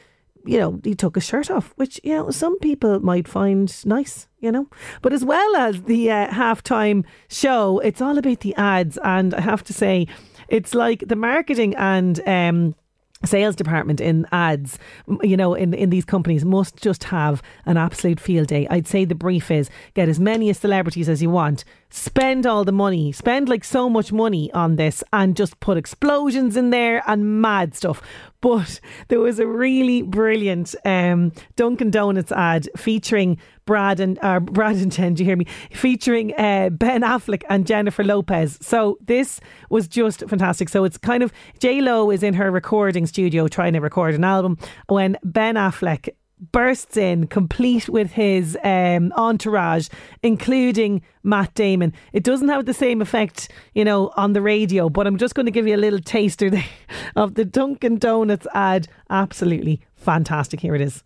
[0.46, 4.28] you know, he took his shirt off, which, you know, some people might find nice,
[4.40, 4.68] you know.
[5.02, 8.98] But as well as the uh, halftime show, it's all about the ads.
[9.04, 10.08] And I have to say,
[10.48, 12.76] it's like the marketing and, um,
[13.26, 14.80] sales department in ads,
[15.22, 18.68] you know, in, in these companies must just have an absolute field day.
[18.70, 22.72] I'd say the brief is get as many celebrities as you want, spend all the
[22.72, 27.42] money, spend like so much money on this and just put explosions in there and
[27.42, 28.02] mad stuff.
[28.42, 34.76] But there was a really brilliant um, Dunkin' Donuts ad featuring Brad and uh, Brad
[34.78, 35.46] and Jen, do you hear me?
[35.72, 38.58] Featuring uh, Ben Affleck and Jennifer Lopez.
[38.62, 40.70] So this was just fantastic.
[40.70, 44.24] So it's kind of J Lo is in her recording studio trying to record an
[44.24, 46.10] album when Ben Affleck
[46.52, 49.88] bursts in complete with his um, entourage,
[50.22, 51.94] including Matt Damon.
[52.14, 55.46] It doesn't have the same effect, you know, on the radio, but I'm just going
[55.46, 56.66] to give you a little taster there
[57.16, 58.88] of the Dunkin' Donuts ad.
[59.10, 60.60] Absolutely fantastic.
[60.60, 61.04] Here it is.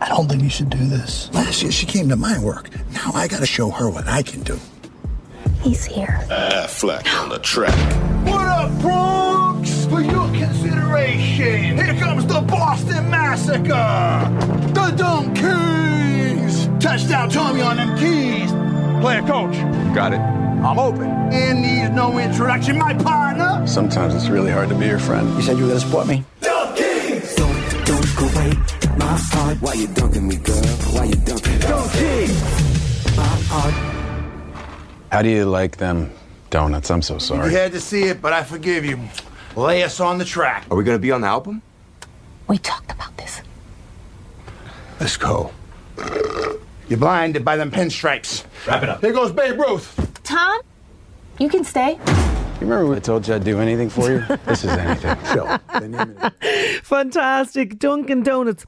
[0.00, 1.32] I don't think you should do this.
[1.34, 2.70] Last year she came to my work.
[2.92, 4.58] Now I gotta show her what I can do.
[5.62, 6.18] He's here.
[6.30, 7.74] Ah, Affleck on the track.
[8.26, 9.84] What up, Bronx?
[9.86, 14.30] For your consideration, here comes the Boston Massacre!
[14.72, 16.80] The DunKings!
[16.80, 18.50] Touchdown Tommy on them keys!
[19.02, 19.54] Player coach.
[19.94, 20.20] Got it.
[20.20, 21.10] I'm open.
[21.32, 23.66] And needs no introduction, my partner.
[23.66, 25.28] Sometimes it's really hard to be your friend.
[25.36, 26.24] You said you were gonna support me?
[29.80, 30.62] You dunking me, girl?
[30.92, 31.58] Why you dunking?
[31.60, 33.16] DunKings!
[33.16, 33.72] My heart.
[35.10, 36.12] How do you like them
[36.50, 36.90] donuts?
[36.90, 37.50] I'm so sorry.
[37.50, 39.00] You had to see it, but I forgive you.
[39.56, 40.66] Lay us on the track.
[40.70, 41.62] Are we gonna be on the album?
[42.46, 43.40] We talked about this.
[45.00, 45.50] Let's go.
[46.90, 48.44] You're blinded by them pinstripes.
[48.66, 49.00] Wrap it up.
[49.00, 50.22] Here goes Babe Ruth.
[50.24, 50.60] Tom,
[51.38, 51.92] you can stay.
[51.92, 54.22] You remember when I told you I'd do anything for you?
[54.44, 55.16] this is anything.
[55.32, 55.58] Chill.
[55.72, 56.84] The name of it.
[56.84, 57.78] Fantastic.
[57.78, 58.66] Dunkin' Donuts.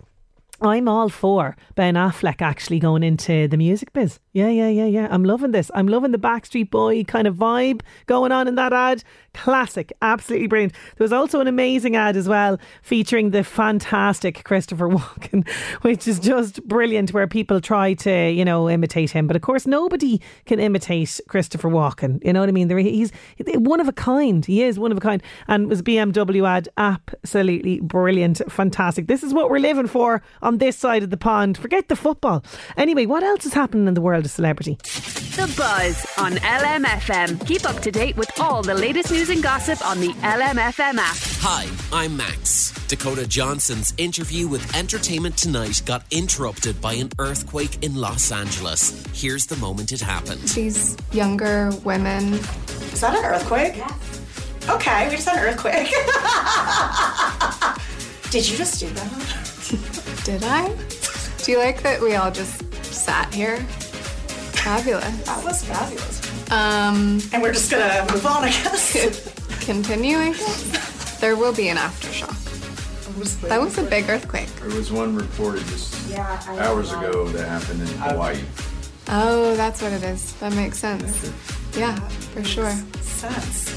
[0.62, 4.20] I'm all for Ben Affleck actually going into the music biz.
[4.32, 5.08] Yeah, yeah, yeah, yeah.
[5.10, 5.72] I'm loving this.
[5.74, 9.02] I'm loving the Backstreet Boy kind of vibe going on in that ad.
[9.34, 9.92] Classic.
[10.02, 10.72] Absolutely brilliant.
[10.96, 15.48] There was also an amazing ad as well featuring the fantastic Christopher Walken,
[15.82, 19.26] which is just brilliant where people try to, you know, imitate him.
[19.26, 22.24] But of course, nobody can imitate Christopher Walken.
[22.24, 22.68] You know what I mean?
[22.78, 24.44] He's one of a kind.
[24.44, 25.22] He is one of a kind.
[25.48, 28.42] And was BMW ad absolutely brilliant.
[28.50, 29.06] Fantastic.
[29.06, 31.56] This is what we're living for on this side of the pond.
[31.56, 32.44] Forget the football.
[32.76, 34.76] Anyway, what else is happening in the world of celebrity?
[35.32, 37.46] The Buzz on LMFM.
[37.46, 41.16] Keep up to date with all the latest news and gossip on the LMFM app.
[41.40, 42.72] Hi, I'm Max.
[42.88, 49.04] Dakota Johnson's interview with Entertainment Tonight got interrupted by an earthquake in Los Angeles.
[49.12, 50.40] Here's the moment it happened.
[50.40, 52.34] These younger women.
[52.34, 53.80] Is that an earthquake?
[54.68, 55.88] Okay, we just had an earthquake.
[58.30, 60.20] Did you just do that?
[60.24, 60.74] Did I?
[61.44, 63.58] Do you like that we all just sat here?
[63.58, 65.24] Fabulous.
[65.24, 66.21] That was fabulous.
[66.50, 69.64] Um, And we're just gonna move on, I guess.
[69.64, 71.18] continue, I guess.
[71.20, 72.38] There will be an aftershock.
[73.48, 74.48] That was a big earthquake.
[74.56, 76.98] There was one reported just Yeah, hours know.
[77.00, 78.38] ago that happened in Hawaii.
[79.08, 80.32] Oh, that's what it is.
[80.40, 81.30] That makes sense.
[81.76, 81.94] Yeah,
[82.34, 82.74] for sure.
[83.02, 83.70] Sense.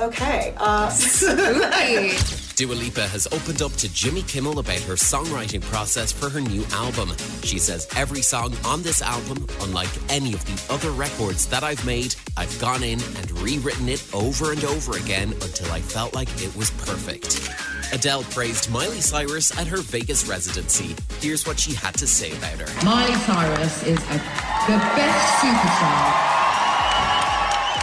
[0.00, 0.54] Okay.
[0.56, 2.16] Uh, Spooky.
[2.60, 6.62] Dua Lipa has opened up to Jimmy Kimmel about her songwriting process for her new
[6.72, 7.08] album.
[7.42, 11.82] She says every song on this album, unlike any of the other records that I've
[11.86, 16.28] made, I've gone in and rewritten it over and over again until I felt like
[16.42, 17.48] it was perfect.
[17.94, 20.94] Adele praised Miley Cyrus at her Vegas residency.
[21.20, 22.84] Here's what she had to say about her.
[22.84, 24.20] Miley Cyrus is a,
[24.68, 26.49] the best superstar.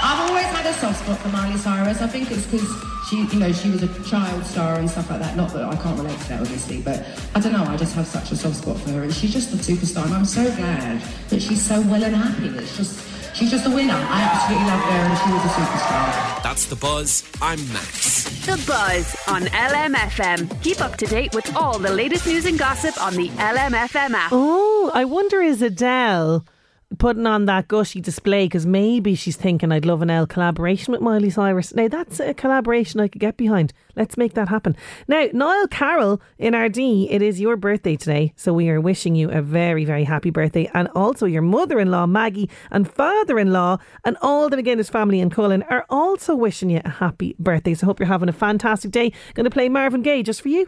[0.02, 2.02] I've always had a soft spot for Miley Cyrus.
[2.02, 2.70] I think it's because
[3.10, 5.36] she, you know, she was a child star and stuff like that.
[5.36, 7.06] Not that I can't relate to that, obviously, but
[7.36, 7.64] I don't know.
[7.64, 10.06] I just have such a soft spot for her, and she's just a superstar.
[10.06, 12.48] And I'm so glad that she's so well and happy.
[12.58, 13.94] It's just, she's just a winner.
[13.94, 16.44] I absolutely love her, and she was a superstar.
[16.44, 17.24] That's the buzz.
[17.42, 18.18] I'm Max.
[18.46, 20.64] The Buzz on LMFM.
[20.64, 24.32] Keep up to date with all the latest news and gossip on the LMFM app.
[24.32, 26.46] Oh, I wonder is Adele
[26.98, 31.02] putting on that gushy display because maybe she's thinking I'd love an L collaboration with
[31.02, 31.76] Miley Cyrus.
[31.76, 33.74] Now that's a collaboration I could get behind.
[33.96, 34.76] Let's make that happen.
[35.08, 39.30] Now, Niall Carroll in RD, it is your birthday today, so we are wishing you
[39.32, 40.70] a very, very happy birthday.
[40.74, 45.86] And also your mother-in-law Maggie and father-in-law and all the McGinnis family in Cullen are
[45.90, 47.74] also wishing you a happy birthday.
[47.74, 49.12] So hope you're having a fantastic day.
[49.34, 50.68] Going to play Marvin Gaye just for you.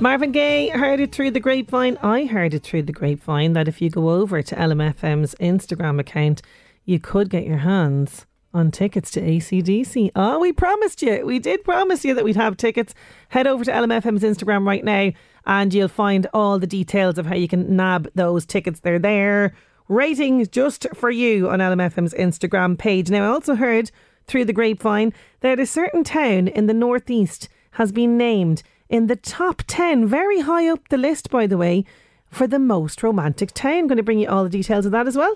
[0.00, 1.96] Marvin Gaye heard it through the grapevine.
[2.02, 6.42] I heard it through the grapevine that if you go over to LMFM's Instagram account,
[6.84, 10.10] you could get your hands on tickets to ACDC.
[10.16, 11.24] Oh, ah, we promised you.
[11.24, 12.92] We did promise you that we'd have tickets.
[13.28, 15.12] Head over to LMFM's Instagram right now
[15.46, 18.80] and you'll find all the details of how you can nab those tickets.
[18.80, 19.54] They're there.
[19.88, 23.10] Ratings just for you on LMFM's Instagram page.
[23.10, 23.92] Now, I also heard
[24.26, 29.16] through the grapevine that a certain town in the northeast has been named in the
[29.16, 31.84] top 10, very high up the list, by the way,
[32.30, 33.86] for the most romantic town.
[33.86, 35.34] going to bring you all the details of that as well.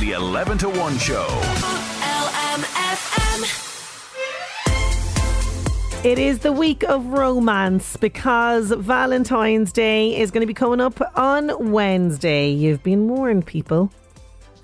[0.00, 1.26] The 11 to 1 show.
[6.04, 11.00] It is the week of romance because Valentine's Day is going to be coming up
[11.16, 12.50] on Wednesday.
[12.50, 13.92] You've been warned, people.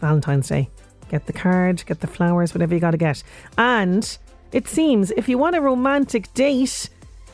[0.00, 0.68] Valentine's Day.
[1.10, 3.22] Get the card, get the flowers, whatever you got to get.
[3.56, 4.18] And
[4.52, 6.88] it seems if you want a romantic date,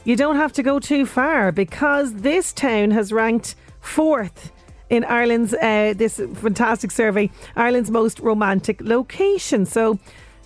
[0.05, 4.53] you don't have to go too far because this town has ranked fourth
[4.91, 9.67] in Ireland's uh, this fantastic survey, Ireland's most romantic location.
[9.67, 9.99] So,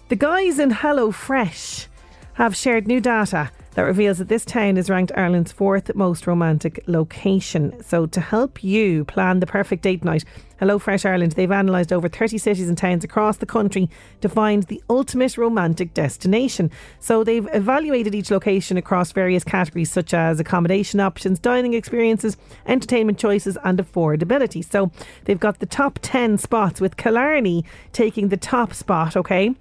[0.09, 1.87] the guys in HelloFresh
[2.35, 6.83] have shared new data that reveals that this town is ranked Ireland's fourth most romantic
[6.89, 7.81] location.
[7.81, 10.25] So, to help you plan the perfect date night,
[10.61, 13.89] HelloFresh Ireland, they've analysed over 30 cities and towns across the country
[14.21, 16.73] to find the ultimate romantic destination.
[16.99, 22.37] So, they've evaluated each location across various categories such as accommodation options, dining experiences,
[22.67, 24.69] entertainment choices, and affordability.
[24.69, 24.91] So,
[25.27, 29.55] they've got the top 10 spots with Killarney taking the top spot, okay?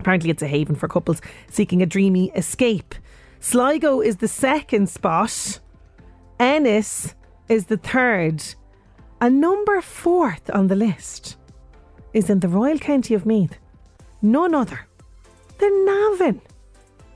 [0.00, 2.96] Apparently, it's a haven for couples seeking a dreamy escape.
[3.44, 5.60] Sligo is the second spot.
[6.40, 7.14] Ennis
[7.50, 8.42] is the third.
[9.20, 11.36] And number fourth on the list
[12.14, 13.58] is in the Royal County of Meath.
[14.22, 14.86] None other
[15.58, 16.40] than Navan.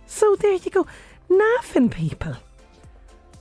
[0.05, 0.87] So there you go.
[1.31, 2.37] Navan people.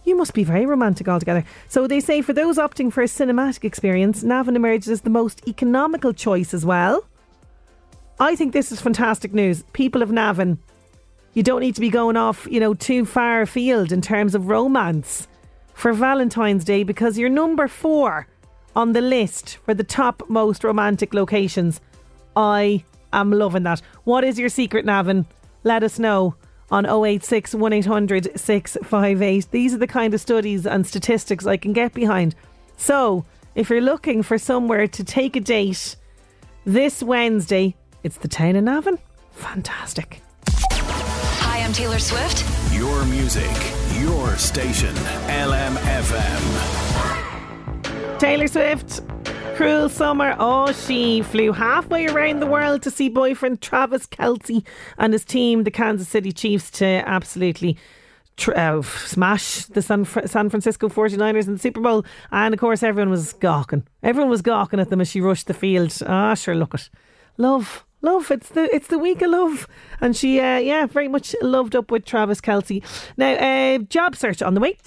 [0.05, 1.43] You must be very romantic altogether.
[1.67, 5.45] So they say for those opting for a cinematic experience, Navan emerges as the most
[5.45, 7.05] economical choice as well.
[8.17, 9.63] I think this is fantastic news.
[9.73, 10.57] People of Navan,
[11.37, 14.47] you don't need to be going off, you know, too far afield in terms of
[14.47, 15.27] romance
[15.75, 18.25] for Valentine's Day because you're number four
[18.75, 21.79] on the list for the top most romantic locations.
[22.35, 23.83] I am loving that.
[24.03, 25.27] What is your secret, Navan?
[25.63, 26.33] Let us know
[26.71, 29.51] on 086 1800 658.
[29.51, 32.33] These are the kind of studies and statistics I can get behind.
[32.77, 35.97] So, if you're looking for somewhere to take a date
[36.65, 38.87] this Wednesday, it's the town of.
[39.33, 40.23] Fantastic.
[41.67, 42.45] Hi, I'm Taylor Swift.
[42.73, 43.51] Your music,
[43.99, 44.95] your station.
[45.27, 46.39] LMFM.
[48.19, 49.01] Taylor Swift,
[49.57, 50.33] Cruel Summer.
[50.39, 54.65] Oh, she flew halfway around the world to see boyfriend Travis Kelce
[54.97, 57.77] and his team, the Kansas City Chiefs, to absolutely
[58.37, 62.05] tr- uh, smash the San, Fr- San Francisco 49ers in the Super Bowl.
[62.31, 63.85] And of course, everyone was gawking.
[64.03, 65.93] Everyone was gawking at them as she rushed the field.
[66.07, 66.89] Ah, sure, look it.
[67.35, 67.83] Love.
[68.01, 69.67] Love, it's the it's the week of love,
[70.01, 72.83] and she, uh, yeah, very much loved up with Travis Kelce.
[73.17, 74.77] Now, uh, job search on the way.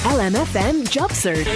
[0.03, 1.47] LMFM Job Search.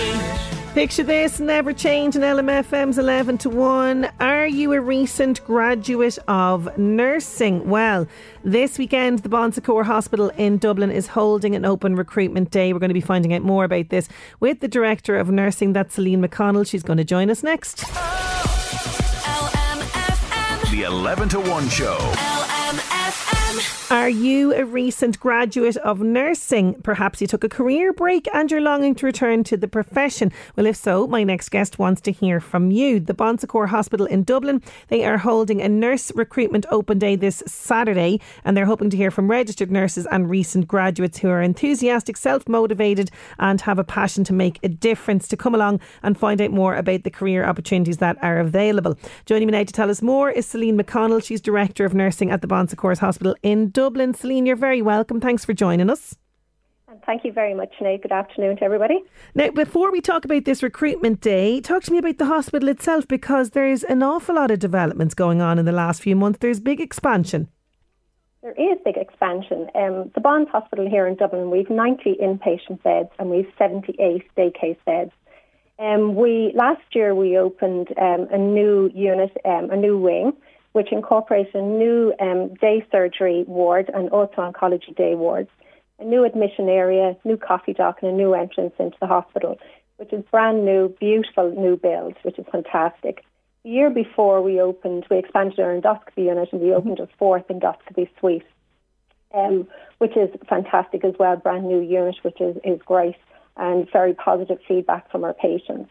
[0.76, 4.10] Picture this, never change in LMFM's 11 to 1.
[4.20, 7.70] Are you a recent graduate of nursing?
[7.70, 8.06] Well,
[8.44, 12.74] this weekend, the Bon Secours Hospital in Dublin is holding an open recruitment day.
[12.74, 14.10] We're going to be finding out more about this
[14.42, 16.68] with the Director of Nursing, that's Celine McConnell.
[16.68, 17.86] She's going to join us next.
[20.72, 22.14] The 11 to 1 show.
[23.92, 26.74] Are you a recent graduate of nursing?
[26.82, 30.32] Perhaps you took a career break and you're longing to return to the profession.
[30.56, 33.00] Well, if so, my next guest wants to hear from you.
[33.00, 37.44] The Bon Secours Hospital in Dublin, they are holding a nurse recruitment open day this
[37.46, 42.18] Saturday and they're hoping to hear from registered nurses and recent graduates who are enthusiastic,
[42.18, 46.50] self-motivated and have a passion to make a difference to come along and find out
[46.50, 48.98] more about the career opportunities that are available.
[49.28, 51.24] Joining me now to tell us more is Celine McConnell.
[51.24, 54.14] She's Director of Nursing at the Bon Secours Hospital in Dublin.
[54.14, 55.20] Celine, you're very welcome.
[55.20, 56.16] Thanks for joining us.
[56.88, 58.02] And thank you very much, Sinead.
[58.04, 59.04] Good afternoon to everybody.
[59.36, 63.06] Now, before we talk about this recruitment day, talk to me about the hospital itself
[63.06, 66.40] because there's an awful lot of developments going on in the last few months.
[66.40, 67.50] There's big expansion.
[68.42, 69.68] There is big expansion.
[69.76, 74.54] Um, the Bonds Hospital here in Dublin, we've 90 inpatient beds and we've 78 day
[74.58, 75.12] case beds.
[75.80, 80.32] Um, we last year we opened um, a new unit, um, a new wing,
[80.76, 85.48] which incorporates a new um, day surgery ward and also oncology day wards,
[86.00, 89.58] a new admission area, new coffee dock, and a new entrance into the hospital,
[89.96, 93.24] which is brand new, beautiful new build, which is fantastic.
[93.64, 97.48] The year before we opened, we expanded our endoscopy unit and we opened a fourth
[97.48, 98.44] endoscopy suite,
[99.34, 99.70] um,
[100.00, 103.16] which is fantastic as well, brand new unit, which is, is great
[103.56, 105.90] and very positive feedback from our patients.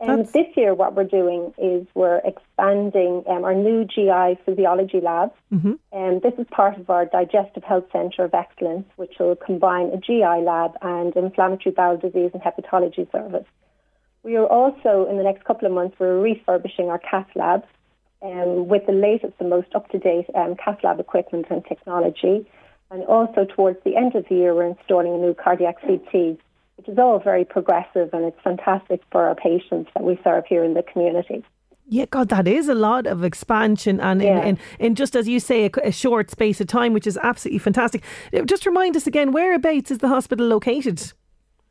[0.00, 5.32] Um, this year, what we're doing is we're expanding um, our new GI physiology lab.
[5.52, 5.74] Mm-hmm.
[5.92, 9.96] And this is part of our Digestive Health Centre of Excellence, which will combine a
[9.98, 13.46] GI lab and inflammatory bowel disease and hepatology service.
[14.24, 17.64] We are also, in the next couple of months, we're refurbishing our cath lab
[18.22, 22.46] um, with the latest and most up-to-date um, cath lab equipment and technology.
[22.90, 26.38] And also towards the end of the year, we're installing a new cardiac CT
[26.84, 30.62] which is all very progressive and it's fantastic for our patients that we serve here
[30.62, 31.42] in the community.
[31.86, 34.44] Yeah, God, that is a lot of expansion and in, Yeah.
[34.44, 37.58] in, in just as you say, a, a short space of time, which is absolutely
[37.58, 38.02] fantastic.
[38.34, 41.12] Uh, Just remind us again, whereabouts is the hospital located?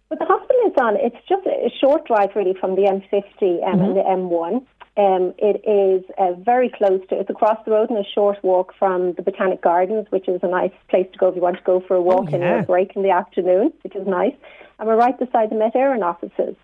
[0.09, 3.81] But the hospital is on, it's just a short drive really from the M50 um,
[3.81, 4.65] and the M1.
[4.95, 8.73] Um, it is uh, very close to, it's across the road and a short walk
[8.77, 11.63] from the Botanic Gardens, which is a nice place to go if you want to
[11.63, 12.55] go for a walk in yeah.
[12.57, 14.35] your break in the afternoon, which is nice.
[14.77, 16.55] And we're right beside the Met Éireann offices.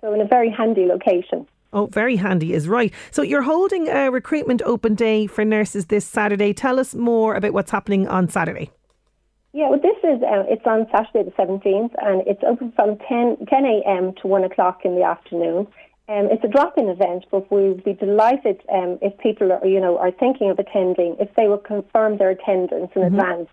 [0.00, 1.46] So in a very handy location.
[1.72, 2.92] Oh, very handy is right.
[3.12, 6.52] So you're holding a recruitment open day for nurses this Saturday.
[6.52, 8.70] Tell us more about what's happening on Saturday.
[9.52, 13.46] Yeah, well, this is uh, it's on Saturday the seventeenth, and it's open from 10,
[13.46, 14.12] 10 a.m.
[14.20, 15.68] to one o'clock in the afternoon.
[16.06, 19.96] Um, it's a drop-in event, but we'd be delighted um, if people are, you know,
[19.96, 23.48] are thinking of attending, if they will confirm their attendance in advance.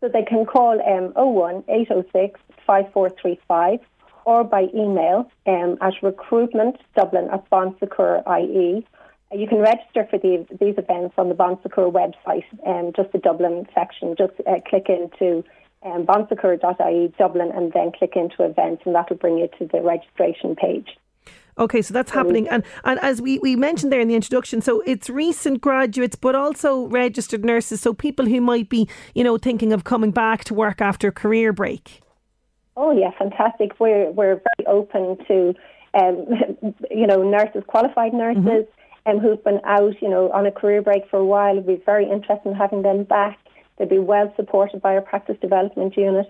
[0.00, 3.80] So they can call um, 01 806 5435
[4.24, 8.86] or by email um, at recruitmentdublin at bonsecours.ie.
[9.30, 13.12] Uh, You can register for these, these events on the Bon Secours website, um, just
[13.12, 14.14] the Dublin section.
[14.16, 15.44] Just uh, click into
[15.82, 20.96] um, Dublin and then click into events, and that'll bring you to the registration page.
[21.56, 22.48] Okay, so that's happening.
[22.48, 26.34] And and as we, we mentioned there in the introduction, so it's recent graduates, but
[26.34, 27.80] also registered nurses.
[27.80, 31.12] So people who might be, you know, thinking of coming back to work after a
[31.12, 32.00] career break.
[32.76, 33.78] Oh yeah, fantastic.
[33.78, 35.54] We're we're very open to
[35.94, 38.66] um, you know nurses, qualified nurses,
[39.06, 41.60] um, who've been out you know on a career break for a while.
[41.60, 43.38] We're very interested in having them back.
[43.78, 46.26] They'd be well supported by our practice development unit.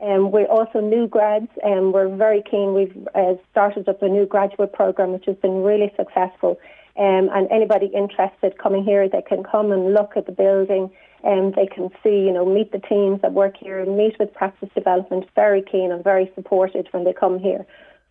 [0.00, 2.74] Um, we're also new grads, and we're very keen.
[2.74, 6.58] We've uh, started up a new graduate program, which has been really successful.
[6.98, 10.90] Um, and anybody interested coming here, they can come and look at the building,
[11.24, 14.32] and they can see, you know, meet the teams that work here, and meet with
[14.34, 15.26] practice development.
[15.34, 17.64] Very keen and very supported when they come here.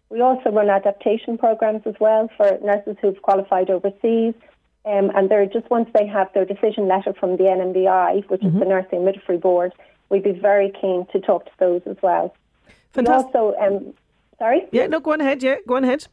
[0.09, 4.33] We also run adaptation programs as well for nurses who've qualified overseas.
[4.85, 8.53] Um, and they're just once they have their decision letter from the NMBI, which is
[8.53, 9.73] the Nursing Midwifery Board,
[10.09, 12.35] we'd be very keen to talk to those as well.
[12.93, 13.33] Fantastic.
[13.33, 13.93] We also, um,
[14.39, 14.61] sorry?
[14.71, 15.43] Yeah, no, go on ahead.
[15.43, 16.07] Yeah, go on ahead.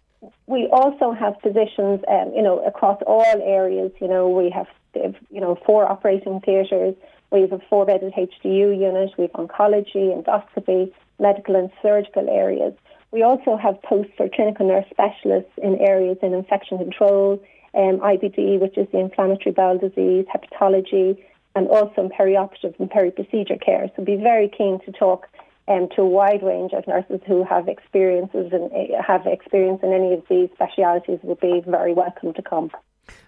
[0.47, 3.91] We also have physicians, um, you know, across all areas.
[4.01, 6.95] You know, we have, you know, four operating theatres.
[7.31, 9.11] We have a four-bedded HDU unit.
[9.17, 12.75] We have oncology, endoscopy, medical and surgical areas.
[13.11, 17.43] We also have posts for clinical nurse specialists in areas in infection control,
[17.75, 21.23] um, IBD, which is the inflammatory bowel disease, hepatology,
[21.55, 23.91] and also in perioperative and peri-procedure care.
[23.97, 25.27] So be very keen to talk
[25.69, 29.93] um, to a wide range of nurses who have experiences and uh, have experience in
[29.93, 32.71] any of these specialities would be very welcome to come.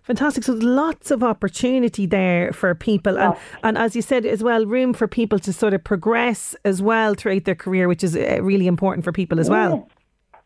[0.03, 0.45] Fantastic.
[0.45, 4.93] So lots of opportunity there for people, and and as you said as well, room
[4.95, 8.67] for people to sort of progress as well throughout their career, which is uh, really
[8.67, 9.89] important for people as well.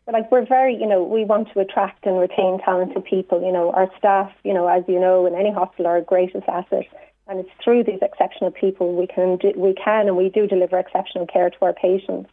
[0.07, 0.13] Yeah.
[0.13, 3.41] Like we're very, you know, we want to attract and retain talented people.
[3.41, 6.47] You know, our staff, you know, as you know, in any hospital, are our greatest
[6.47, 6.87] asset,
[7.29, 10.79] and it's through these exceptional people we can do, we can and we do deliver
[10.79, 12.29] exceptional care to our patients.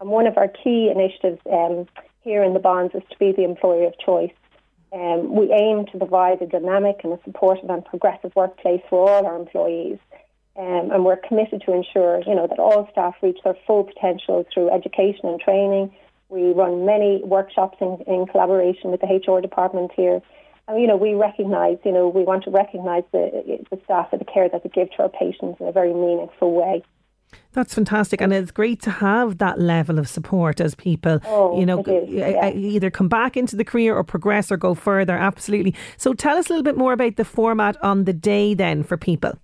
[0.00, 1.86] And one of our key initiatives um,
[2.22, 4.32] here in the bonds is to be the employer of choice.
[4.92, 9.26] Um, we aim to provide a dynamic and a supportive and progressive workplace for all
[9.26, 9.98] our employees.
[10.56, 14.44] Um, and we're committed to ensure, you know, that all staff reach their full potential
[14.52, 15.94] through education and training.
[16.28, 20.22] We run many workshops in, in collaboration with the HR department here.
[20.70, 24.18] And, you know, we recognise, you know, we want to recognise the, the staff for
[24.18, 26.82] the care that they give to our patients in a very meaningful way.
[27.52, 31.66] That's fantastic, and it's great to have that level of support as people, oh, you
[31.66, 32.50] know, is, yeah.
[32.50, 35.16] either come back into the career or progress or go further.
[35.16, 35.74] Absolutely.
[35.96, 38.96] So, tell us a little bit more about the format on the day then for
[38.96, 39.38] people.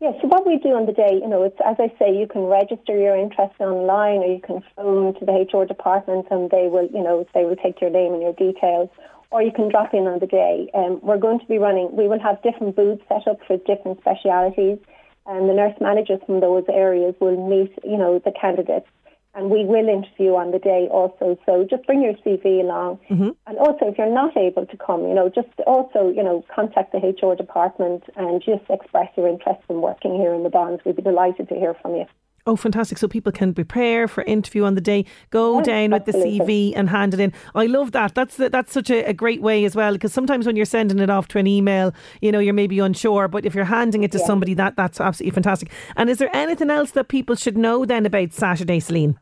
[0.00, 2.26] Yeah, so what we do on the day, you know, it's as I say, you
[2.26, 6.66] can register your interest online, or you can phone to the HR department, and they
[6.66, 8.90] will, you know, they will take your name and your details,
[9.32, 10.68] or you can drop in on the day.
[10.74, 11.88] Um, we're going to be running.
[11.92, 14.78] We will have different booths set up for different specialities
[15.26, 18.86] and the nurse managers from those areas will meet, you know, the candidates.
[19.34, 21.38] And we will interview on the day also.
[21.46, 22.98] So just bring your CV along.
[23.08, 23.30] Mm-hmm.
[23.46, 26.92] And also, if you're not able to come, you know, just also, you know, contact
[26.92, 30.82] the HR department and just express your interest in working here in the bonds.
[30.84, 32.04] We'd be delighted to hear from you.
[32.44, 32.98] Oh, fantastic.
[32.98, 36.12] So people can prepare for interview on the day, go Yes, down with the.
[36.12, 37.32] CV and hand it in.
[37.54, 38.14] I love that.
[38.14, 41.08] That's that's such a, a great way as well because sometimes when you're sending it
[41.10, 44.18] off to an email, you know, you're maybe unsure, but if you're handing it to
[44.18, 45.70] somebody, that that's absolutely fantastic.
[45.96, 49.18] And is there anything else that people should know then about Saturday, Celine?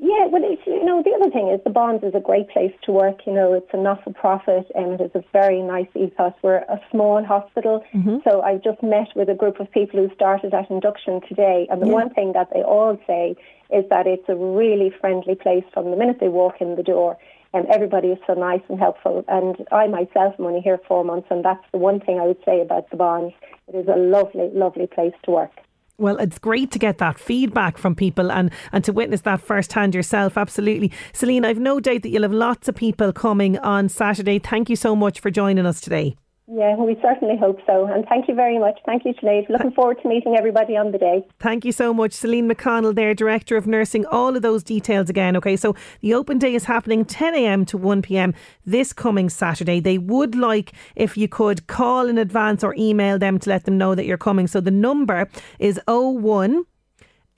[0.00, 2.72] Yeah, well, it's, you know, the other thing is the Bonds is a great place
[2.82, 3.20] to work.
[3.26, 6.32] You know, it's a not-for-profit and it is a very nice ethos.
[6.42, 8.16] We're a small hospital, mm-hmm.
[8.28, 11.80] so I've just met with a group of people who started at induction today, and
[11.80, 12.00] the Yeah.
[12.00, 13.36] one thing that they all say
[13.70, 17.16] is that it's a really friendly place from the minute they walk in the door.
[17.52, 19.24] And everybody is so nice and helpful.
[19.28, 22.42] And I myself am only here four months, and that's the one thing I would
[22.44, 23.32] say about the Bonds.
[23.68, 25.52] It is a lovely, lovely place to work.
[25.96, 29.94] Well, it's great to get that feedback from people and, and to witness that firsthand
[29.94, 30.36] yourself.
[30.36, 30.90] Absolutely.
[31.12, 34.40] Celine, I've no doubt that you'll have lots of people coming on Saturday.
[34.40, 36.16] Thank you so much for joining us today.
[36.46, 37.86] Yeah, we certainly hope so.
[37.86, 38.78] And thank you very much.
[38.84, 39.48] Thank you, Sinead.
[39.48, 41.26] Looking forward to meeting everybody on the day.
[41.40, 44.04] Thank you so much, Celine McConnell, there, Director of Nursing.
[44.06, 45.38] All of those details again.
[45.38, 47.64] Okay, so the open day is happening 10 a.m.
[47.64, 48.34] to 1 p.m.
[48.66, 49.80] this coming Saturday.
[49.80, 53.78] They would like if you could call in advance or email them to let them
[53.78, 54.46] know that you're coming.
[54.46, 56.64] So the number is 01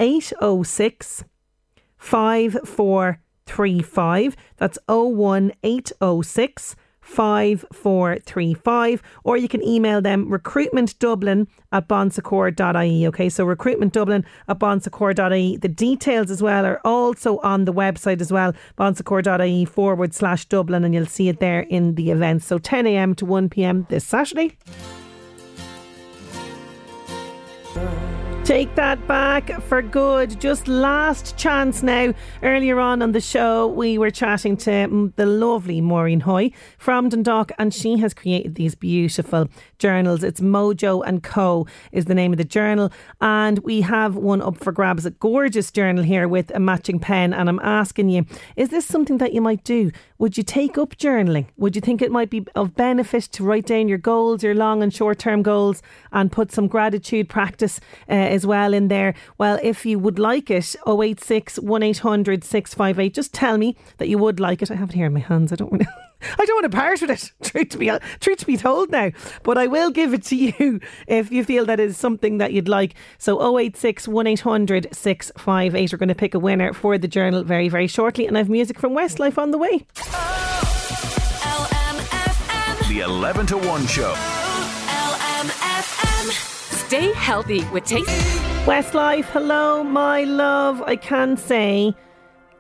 [0.01, 1.23] 806
[1.97, 4.37] 5435.
[4.57, 6.75] That's 01 806
[7.07, 13.29] 5435 or you can email them recruitmentdublin at bonsecours.ie okay?
[13.29, 18.53] So recruitmentdublin at bonsecours.ie the details as well are also on the website as well
[18.77, 22.43] bonsecours.ie forward slash dublin and you'll see it there in the event.
[22.43, 24.57] So 10am to 1pm this Saturday
[28.47, 30.41] Take that back for good.
[30.41, 32.15] Just last chance now.
[32.45, 37.51] Earlier on on the show, we were chatting to the lovely Maureen Hoey from Dundalk,
[37.59, 39.49] and she has created these beautiful
[39.81, 40.23] journals.
[40.23, 41.67] It's Mojo and Co.
[41.91, 45.05] is the name of the journal, and we have one up for grabs.
[45.05, 49.19] A gorgeous journal here with a matching pen, and I'm asking you: Is this something
[49.19, 49.91] that you might do?
[50.19, 51.47] Would you take up journaling?
[51.57, 54.85] Would you think it might be of benefit to write down your goals, your long
[54.85, 55.83] and short term goals,
[56.13, 59.15] and put some gratitude practice uh, as well in there?
[59.39, 64.39] Well, if you would like it, 086 1800 658, just tell me that you would
[64.39, 64.71] like it.
[64.71, 65.53] I have it here in my hands.
[65.53, 65.89] I don't want to.
[66.39, 67.33] I don't want to part with it.
[67.43, 69.11] Truth to be truth to be told now,
[69.43, 72.69] but I will give it to you if you feel that is something that you'd
[72.69, 72.95] like.
[73.19, 75.93] So 086 1800 658.
[75.93, 78.49] We're going to pick a winner for the journal very very shortly, and I have
[78.49, 79.87] music from Westlife on the way.
[82.89, 84.46] The 11 to 1 show.
[86.87, 88.09] Stay healthy with taste.
[88.65, 90.81] Westlife, hello, my love.
[90.83, 91.93] I can say,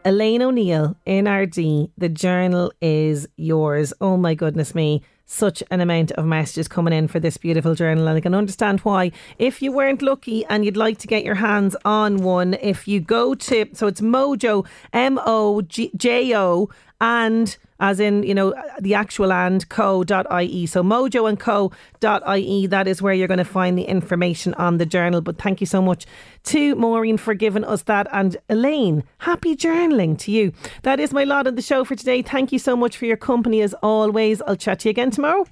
[0.04, 3.92] Elaine O'Neill NRD, the journal is yours.
[4.00, 5.02] Oh my goodness me.
[5.26, 8.80] Such an amount of messages coming in for this beautiful journal, and I can understand
[8.80, 9.12] why.
[9.38, 12.98] If you weren't lucky and you'd like to get your hands on one, if you
[12.98, 16.68] go to, so it's Mojo, M O J O,
[17.00, 20.66] and as in, you know, the actual and co.ie.
[20.66, 24.86] So mojo and co.ie, that is where you're going to find the information on the
[24.86, 25.20] journal.
[25.20, 26.06] But thank you so much
[26.44, 28.06] to Maureen for giving us that.
[28.12, 30.52] And Elaine, happy journaling to you.
[30.82, 32.22] That is my lot of the show for today.
[32.22, 34.42] Thank you so much for your company as always.
[34.42, 35.46] I'll chat to you again tomorrow.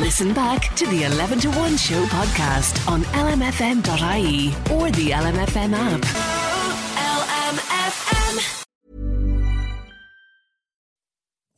[0.00, 6.39] Listen back to the 11 to 1 show podcast on lmfm.ie or the LMFM app.